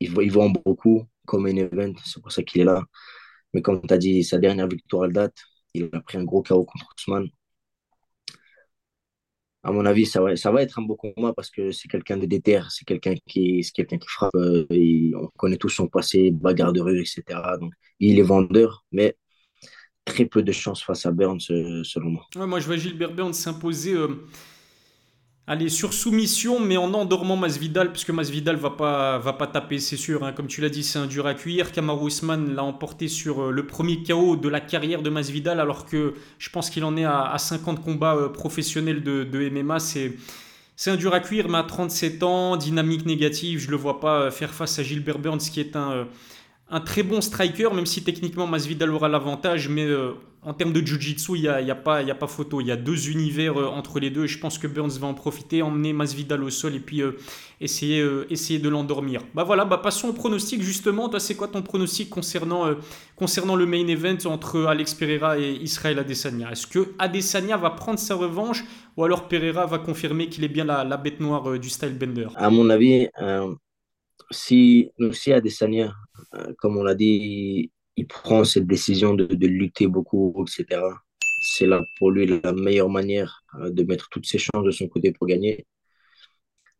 Il, 0.00 0.12
il 0.20 0.32
vend 0.32 0.50
beaucoup 0.50 1.04
comme 1.26 1.46
un 1.46 1.56
event, 1.56 1.94
c'est 2.04 2.20
pour 2.22 2.32
ça 2.32 2.42
qu'il 2.42 2.62
est 2.62 2.64
là. 2.64 2.84
Mais 3.54 3.62
comme 3.62 3.80
tu 3.86 3.92
as 3.94 3.98
dit, 3.98 4.24
sa 4.24 4.38
dernière 4.38 4.68
victoire 4.68 5.04
à 5.04 5.08
date, 5.08 5.36
il 5.74 5.88
a 5.92 6.00
pris 6.00 6.18
un 6.18 6.24
gros 6.24 6.42
KO 6.42 6.64
contre 6.64 6.94
Ousmane. 6.98 7.28
À 9.64 9.70
mon 9.70 9.86
avis, 9.86 10.06
ça 10.06 10.20
va, 10.20 10.34
ça 10.36 10.50
va 10.50 10.62
être 10.62 10.80
un 10.80 10.82
beau 10.82 10.96
combat 10.96 11.32
parce 11.34 11.48
que 11.48 11.70
c'est 11.70 11.86
quelqu'un 11.86 12.16
de 12.16 12.26
déter, 12.26 12.60
c'est 12.70 12.84
quelqu'un 12.84 13.14
qui, 13.26 13.60
qui 13.62 13.84
frappe. 14.08 14.34
Euh, 14.34 14.66
on 15.14 15.28
connaît 15.38 15.56
tous 15.56 15.68
son 15.68 15.86
passé, 15.86 16.32
bagarre 16.32 16.72
de 16.72 16.80
rue, 16.80 17.00
etc. 17.00 17.22
Donc, 17.60 17.72
il 18.00 18.18
est 18.18 18.22
vendeur, 18.22 18.84
mais 18.90 19.16
très 20.04 20.26
peu 20.26 20.42
de 20.42 20.50
chance 20.50 20.82
face 20.82 21.06
à 21.06 21.12
Burns, 21.12 21.38
euh, 21.50 21.84
selon 21.84 22.10
moi. 22.10 22.26
moi, 22.34 22.58
je 22.58 22.66
vois 22.66 22.76
Gilbert 22.76 23.14
Burns 23.14 23.34
s'imposer. 23.34 23.94
Euh, 23.94 24.26
Allez, 25.48 25.70
sur 25.70 25.92
soumission, 25.92 26.60
mais 26.60 26.76
en 26.76 26.94
endormant 26.94 27.36
Masvidal, 27.36 27.88
parce 27.88 28.08
Masvidal 28.08 28.54
va 28.54 28.70
pas, 28.70 29.18
va 29.18 29.32
pas 29.32 29.48
taper, 29.48 29.80
c'est 29.80 29.96
sûr. 29.96 30.22
Hein. 30.22 30.30
Comme 30.32 30.46
tu 30.46 30.60
l'as 30.60 30.68
dit, 30.68 30.84
c'est 30.84 31.00
un 31.00 31.06
dur 31.06 31.26
à 31.26 31.34
cuire. 31.34 31.72
Kamaru 31.72 32.06
Usman 32.06 32.54
l'a 32.54 32.62
emporté 32.62 33.08
sur 33.08 33.42
euh, 33.42 33.50
le 33.50 33.66
premier 33.66 34.04
KO 34.04 34.36
de 34.36 34.48
la 34.48 34.60
carrière 34.60 35.02
de 35.02 35.10
Masvidal, 35.10 35.58
alors 35.58 35.84
que 35.84 36.14
je 36.38 36.48
pense 36.48 36.70
qu'il 36.70 36.84
en 36.84 36.96
est 36.96 37.04
à, 37.04 37.36
50 37.36 37.82
combats 37.82 38.14
euh, 38.14 38.28
professionnels 38.28 39.02
de, 39.02 39.50
MMA. 39.50 39.80
C'est, 39.80 40.16
c'est 40.76 40.92
un 40.92 40.96
dur 40.96 41.12
à 41.12 41.18
cuire, 41.18 41.48
mais 41.48 41.58
à 41.58 41.64
37 41.64 42.22
ans, 42.22 42.56
dynamique 42.56 43.04
négative, 43.04 43.58
je 43.58 43.70
le 43.72 43.76
vois 43.76 43.98
pas 43.98 44.20
euh, 44.20 44.30
faire 44.30 44.54
face 44.54 44.78
à 44.78 44.84
Gilbert 44.84 45.18
Burns, 45.18 45.40
qui 45.40 45.58
est 45.58 45.74
un, 45.74 46.06
un 46.72 46.80
très 46.80 47.04
bon 47.04 47.20
striker, 47.20 47.68
même 47.72 47.86
si 47.86 48.02
techniquement 48.02 48.48
Masvidal 48.48 48.90
aura 48.90 49.08
l'avantage, 49.08 49.68
mais 49.68 49.86
en 50.44 50.54
termes 50.54 50.72
de 50.72 50.84
jiu-jitsu, 50.84 51.36
il 51.36 51.42
n'y 51.42 51.48
a, 51.48 51.60
y 51.60 51.70
a, 51.70 51.76
pas, 51.76 52.02
y 52.02 52.10
a 52.10 52.16
pas 52.16 52.26
photo. 52.26 52.60
Il 52.60 52.66
y 52.66 52.72
a 52.72 52.76
deux 52.76 53.10
univers 53.10 53.56
euh, 53.60 53.66
entre 53.66 54.00
les 54.00 54.10
deux 54.10 54.24
et 54.24 54.28
je 54.28 54.38
pense 54.40 54.58
que 54.58 54.66
Burns 54.66 54.98
va 54.98 55.06
en 55.06 55.14
profiter, 55.14 55.62
emmener 55.62 55.92
Masvidal 55.92 56.42
au 56.42 56.50
sol 56.50 56.74
et 56.74 56.80
puis 56.80 57.00
euh, 57.00 57.12
essayer, 57.60 58.00
euh, 58.00 58.26
essayer 58.28 58.58
de 58.58 58.68
l'endormir. 58.68 59.22
Bah 59.34 59.44
voilà, 59.44 59.64
bah 59.64 59.78
passons 59.78 60.08
au 60.08 60.12
pronostic 60.12 60.60
justement. 60.60 61.08
Toi, 61.08 61.20
c'est 61.20 61.36
quoi 61.36 61.46
ton 61.46 61.62
pronostic 61.62 62.10
concernant, 62.10 62.74
concernant 63.14 63.54
le 63.54 63.66
main 63.66 63.86
event 63.86 64.18
entre 64.24 64.64
Alex 64.64 64.94
Pereira 64.94 65.38
et 65.38 65.52
Israël 65.62 66.00
Adesanya? 66.00 66.50
Est-ce 66.50 66.66
que 66.66 66.92
Adesanya 66.98 67.56
va 67.56 67.70
prendre 67.70 68.00
sa 68.00 68.16
revanche 68.16 68.64
ou 68.96 69.04
alors 69.04 69.28
Pereira 69.28 69.66
va 69.66 69.78
confirmer 69.78 70.28
qu'il 70.28 70.42
est 70.42 70.48
bien 70.48 70.64
la, 70.64 70.82
la 70.82 70.96
bête 70.96 71.20
noire 71.20 71.56
du 71.56 71.70
style 71.70 71.96
bender 71.96 72.26
À 72.34 72.50
mon 72.50 72.68
avis, 72.68 73.06
si, 74.32 74.90
si 75.12 75.32
Adesanya, 75.32 75.94
comme 76.58 76.76
on 76.76 76.82
l'a 76.84 76.94
dit, 76.94 77.70
il 77.96 78.06
prend 78.06 78.44
cette 78.44 78.66
décision 78.66 79.14
de, 79.14 79.26
de 79.26 79.46
lutter 79.46 79.86
beaucoup, 79.86 80.44
etc., 80.46 80.82
c'est 81.44 81.66
là 81.66 81.82
pour 81.98 82.10
lui 82.12 82.26
la 82.26 82.52
meilleure 82.52 82.88
manière 82.90 83.42
euh, 83.56 83.70
de 83.70 83.82
mettre 83.84 84.08
toutes 84.10 84.26
ses 84.26 84.38
chances 84.38 84.64
de 84.64 84.70
son 84.70 84.88
côté 84.88 85.12
pour 85.12 85.26
gagner. 85.26 85.66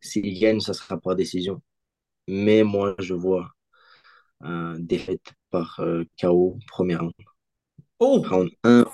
S'il 0.01 0.39
gagne, 0.39 0.59
ça 0.59 0.73
sera 0.73 0.99
par 0.99 1.15
décision. 1.15 1.61
Mais 2.27 2.63
moi, 2.63 2.95
je 2.99 3.13
vois 3.15 3.51
un 4.41 4.79
défaite 4.79 5.33
par 5.51 5.79
euh, 5.81 6.03
KO, 6.21 6.59
première 6.67 7.01
round. 7.01 7.13
Oh! 7.99 8.23
Round 8.29 8.51
1, 8.63 8.85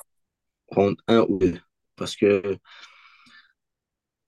round 0.71 0.97
1 1.07 1.21
ou 1.29 1.39
2. 1.39 1.59
Parce 1.97 2.15
que 2.17 2.57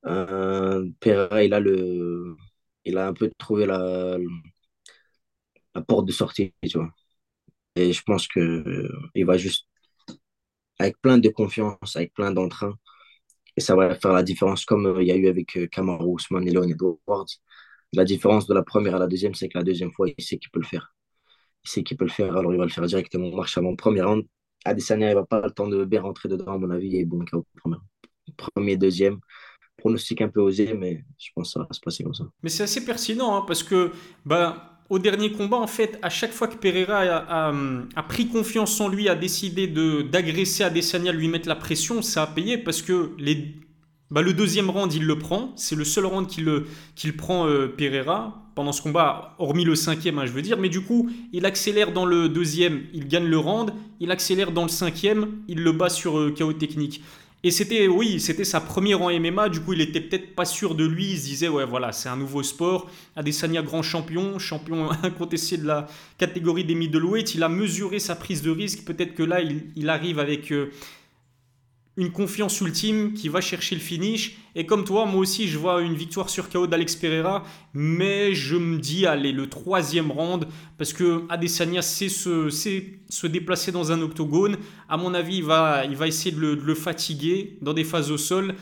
euh, 0.06 0.90
Pereira, 1.00 1.44
il 1.44 1.54
a, 1.54 1.60
le, 1.60 2.36
il 2.86 2.98
a 2.98 3.08
un 3.08 3.14
peu 3.14 3.32
trouvé 3.38 3.66
la, 3.66 4.18
la 5.76 5.82
porte 5.82 6.06
de 6.06 6.12
sortie, 6.12 6.54
tu 6.64 6.78
vois. 6.78 6.92
Et 7.76 7.94
je 7.94 8.02
pense 8.04 8.28
qu'il 8.28 8.42
euh, 8.42 9.26
va 9.26 9.38
juste, 9.38 9.68
avec 10.80 11.00
plein 11.02 11.18
de 11.18 11.30
confiance, 11.30 11.96
avec 11.96 12.14
plein 12.14 12.32
d'entrain, 12.32 12.74
et 13.58 13.62
ça 13.62 13.76
va 13.76 13.96
faire 13.96 14.14
la 14.14 14.24
différence, 14.24 14.66
comme 14.66 14.86
euh, 14.88 15.02
il 15.02 15.08
y 15.08 15.12
a 15.12 15.16
eu 15.16 15.28
avec 15.28 15.58
euh, 15.58 15.68
Kamaru 15.68 16.06
Ousmane 16.06 16.48
et 16.48 16.52
Edwards. 16.52 17.26
La 17.94 18.06
différence 18.06 18.48
de 18.48 18.54
la 18.54 18.64
première 18.64 18.96
à 18.96 19.00
la 19.00 19.08
deuxième, 19.08 19.36
c'est 19.36 19.50
que 19.50 19.58
la 19.58 19.64
deuxième 19.64 19.92
fois, 19.92 20.08
il 20.10 20.24
sait 20.24 20.38
qu'il 20.38 20.50
peut 20.52 20.62
le 20.62 20.66
faire. 20.66 20.96
Il 21.66 21.70
sait 21.70 21.84
qu'il 21.84 21.98
peut 21.98 22.06
le 22.06 22.12
faire, 22.12 22.36
alors 22.38 22.54
il 22.54 22.58
va 22.58 22.66
le 22.66 22.72
faire 22.72 22.86
directement. 22.86 23.36
Marche 23.36 23.58
avant 23.58 23.76
premier 23.76 24.02
round. 24.02 24.26
Adesanya, 24.66 25.10
il 25.10 25.16
va 25.16 25.26
pas 25.26 25.42
le 25.42 25.52
temps 25.52 25.68
de 25.68 25.86
bien 25.86 26.02
rentrer 26.02 26.30
dedans, 26.30 26.54
à 26.54 26.58
mon 26.58 26.70
avis, 26.70 26.98
et 26.98 27.06
bon, 27.06 27.26
premier, 27.58 27.78
premier 28.38 28.78
deuxième 28.78 29.20
pronostic 29.82 30.22
un 30.22 30.30
peu 30.30 30.40
osé, 30.40 30.74
mais 30.74 31.04
je 31.18 31.30
pense 31.36 31.50
que 31.50 31.54
ça 31.54 31.60
va 31.60 31.68
se 31.72 31.80
passer 31.80 32.04
comme 32.04 32.14
ça. 32.14 32.26
Mais 32.44 32.50
c'est 32.50 32.64
assez 32.64 32.86
pertinent, 32.86 33.36
hein, 33.36 33.44
parce 33.46 33.64
que 33.64 33.92
bah, 34.26 34.71
au 34.92 35.00
dernier 35.00 35.32
combat, 35.32 35.56
en 35.56 35.68
fait, 35.68 35.98
à 36.02 36.10
chaque 36.10 36.34
fois 36.34 36.50
que 36.50 36.58
Pereira 36.58 37.00
a, 37.00 38.04
pris 38.04 38.28
confiance 38.28 38.80
en 38.82 38.90
lui, 38.90 39.08
a 39.08 39.16
décidé 39.16 39.66
d'agresser 39.66 40.66
Adesanya, 40.66 41.14
lui 41.14 41.30
mettre 41.30 41.48
la 41.48 41.56
pression, 41.56 42.02
ça 42.02 42.24
a 42.24 42.28
payé 42.28 42.58
parce 42.58 42.82
que 42.82 43.12
bah, 44.10 44.22
le 44.22 44.34
deuxième 44.34 44.70
round, 44.70 44.94
il 44.94 45.06
le 45.06 45.18
prend. 45.18 45.54
C'est 45.56 45.78
le 45.78 45.86
seul 45.86 46.06
round 46.06 46.28
qu'il 46.28 47.16
prend 47.16 47.48
euh, 47.48 47.68
Pereira 47.70 48.52
pendant 48.54 48.74
ce 48.74 48.82
combat, 48.82 49.34
hormis 49.40 49.64
le 49.64 49.76
cinquième, 49.76 50.20
hein, 50.20 50.26
je 50.26 50.34
veux 50.34 50.42
dire. 50.42 50.58
Mais 50.58 50.68
du 50.68 50.82
coup, 50.82 51.10
il 51.32 51.46
accélère 51.46 51.94
dans 51.94 52.06
le 52.06 52.28
deuxième, 52.28 52.82
il 52.94 53.08
gagne 53.08 53.28
le 53.28 53.38
round. 53.38 53.72
Il 54.02 54.12
accélère 54.12 54.52
dans 54.52 54.64
le 54.64 54.70
cinquième, 54.70 55.38
il 55.48 55.64
le 55.64 55.72
bat 55.72 55.88
sur 55.88 56.20
euh, 56.20 56.36
KO 56.38 56.52
technique. 56.52 57.02
Et 57.44 57.50
c'était, 57.50 57.88
oui, 57.88 58.20
c'était 58.20 58.44
sa 58.44 58.62
première 58.62 59.02
en 59.02 59.10
MMA. 59.10 59.50
Du 59.50 59.62
coup, 59.62 59.74
il 59.74 59.82
était 59.82 60.00
peut-être 60.00 60.36
pas 60.36 60.46
sûr 60.46 60.76
de 60.76 60.86
lui. 60.86 61.12
Il 61.12 61.18
se 61.18 61.26
disait, 61.26 61.48
ouais, 61.48 61.66
voilà, 61.66 61.92
c'est 61.92 62.08
un 62.08 62.16
nouveau 62.16 62.44
sport. 62.44 62.88
Adesanya, 63.16 63.64
grand 63.64 63.82
champion, 63.82 64.38
champion 64.38 64.92
incontesté 65.04 65.58
de 65.58 65.66
la 65.66 65.88
catégorie 66.20 66.66
des 66.66 66.76
middleweight. 66.76 67.34
Il 67.34 67.42
a 67.42 67.50
mesuré 67.50 67.98
sa 67.98 68.16
prise 68.16 68.44
de 68.44 68.52
risque. 68.52 68.86
Peut-être 68.86 69.16
que 69.16 69.24
là, 69.24 69.42
il, 69.42 69.90
arrive 69.90 70.20
avec 70.20 70.52
euh, 70.52 70.72
une 71.98 72.12
confiance 72.12 72.62
ultime 72.62 73.14
qui 73.14 73.28
va 73.28 73.42
chercher 73.42 73.76
le 73.76 73.82
finish. 73.82 74.38
Et 74.56 74.66
comme 74.66 74.86
toi, 74.86 75.06
moi 75.06 75.20
aussi, 75.20 75.48
je 75.48 75.58
vois 75.58 75.82
une 75.82 75.94
victoire 75.94 76.30
sur 76.30 76.50
KO 76.50 76.66
d'Alex 76.66 76.96
Pereira. 76.96 77.44
Mais 77.74 78.34
je 78.34 78.56
me 78.56 78.80
dis, 78.80 79.06
allez, 79.06 79.32
le 79.32 79.48
troisième 79.50 80.12
round, 80.12 80.48
parce 80.78 80.94
que 80.94 81.24
Adesanya 81.30 81.82
sait 81.82 82.10
se, 82.10 82.50
se 82.50 83.28
déplacer 83.28 83.72
dans 83.72 83.92
un 83.92 84.02
octogone. 84.02 84.58
À 84.88 84.96
mon 84.98 85.14
avis, 85.14 85.38
il 85.38 85.44
va, 85.44 85.84
il 85.86 85.96
va 85.96 86.08
essayer 86.08 86.34
de 86.34 86.40
le, 86.40 86.76
fatiguer 86.76 87.58
dans 87.62 87.74
des 87.74 87.84
phases 87.84 88.12
au 88.12 88.18
sol. 88.18 88.56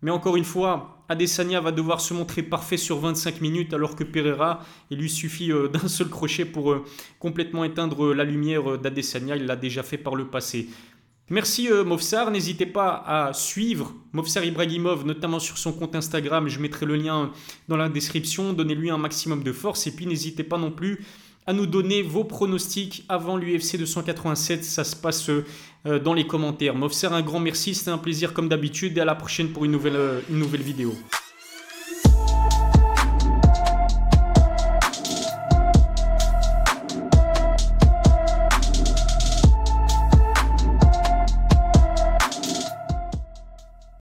Mais 0.00 0.12
encore 0.12 0.36
une 0.36 0.44
fois, 0.44 1.04
Adesanya 1.08 1.60
va 1.60 1.72
devoir 1.72 2.00
se 2.00 2.14
montrer 2.14 2.44
parfait 2.44 2.76
sur 2.76 3.00
25 3.00 3.40
minutes, 3.40 3.74
alors 3.74 3.96
que 3.96 4.04
Pereira, 4.04 4.60
il 4.90 4.98
lui 4.98 5.10
suffit 5.10 5.50
euh, 5.50 5.66
d'un 5.72 5.88
seul 5.88 6.08
crochet 6.08 6.44
pour 6.44 6.70
euh, 6.70 6.84
complètement 7.18 7.64
éteindre 7.64 8.14
la 8.14 8.22
lumière 8.22 8.78
d'Adesanya. 8.78 9.34
Il 9.34 9.46
l'a 9.46 9.56
déjà 9.56 9.82
fait 9.82 9.98
par 9.98 10.14
le 10.14 10.28
passé. 10.28 10.68
Merci 11.30 11.70
euh, 11.70 11.84
Movsar, 11.84 12.30
n'hésitez 12.30 12.64
pas 12.64 13.04
à 13.06 13.34
suivre 13.34 13.92
Movsar 14.12 14.44
Ibrahimov, 14.44 15.04
notamment 15.04 15.38
sur 15.38 15.58
son 15.58 15.72
compte 15.72 15.94
Instagram, 15.94 16.48
je 16.48 16.58
mettrai 16.58 16.86
le 16.86 16.96
lien 16.96 17.30
dans 17.68 17.76
la 17.76 17.90
description, 17.90 18.54
donnez-lui 18.54 18.88
un 18.88 18.96
maximum 18.96 19.42
de 19.42 19.52
force. 19.52 19.86
Et 19.86 19.90
puis 19.90 20.06
n'hésitez 20.06 20.42
pas 20.42 20.56
non 20.56 20.70
plus 20.70 21.04
à 21.46 21.52
nous 21.52 21.66
donner 21.66 22.02
vos 22.02 22.24
pronostics 22.24 23.04
avant 23.08 23.36
l'UFC 23.36 23.76
287, 23.78 24.64
ça 24.64 24.84
se 24.84 24.96
passe 24.96 25.28
euh, 25.28 25.98
dans 25.98 26.14
les 26.14 26.26
commentaires. 26.26 26.74
Movsar, 26.74 27.12
un 27.12 27.22
grand 27.22 27.40
merci, 27.40 27.74
c'était 27.74 27.90
un 27.90 27.98
plaisir 27.98 28.32
comme 28.32 28.48
d'habitude. 28.48 28.96
Et 28.96 29.00
à 29.00 29.04
la 29.04 29.14
prochaine 29.14 29.48
pour 29.50 29.64
une 29.64 29.72
nouvelle, 29.72 29.96
euh, 29.96 30.20
une 30.30 30.38
nouvelle 30.38 30.62
vidéo. 30.62 30.94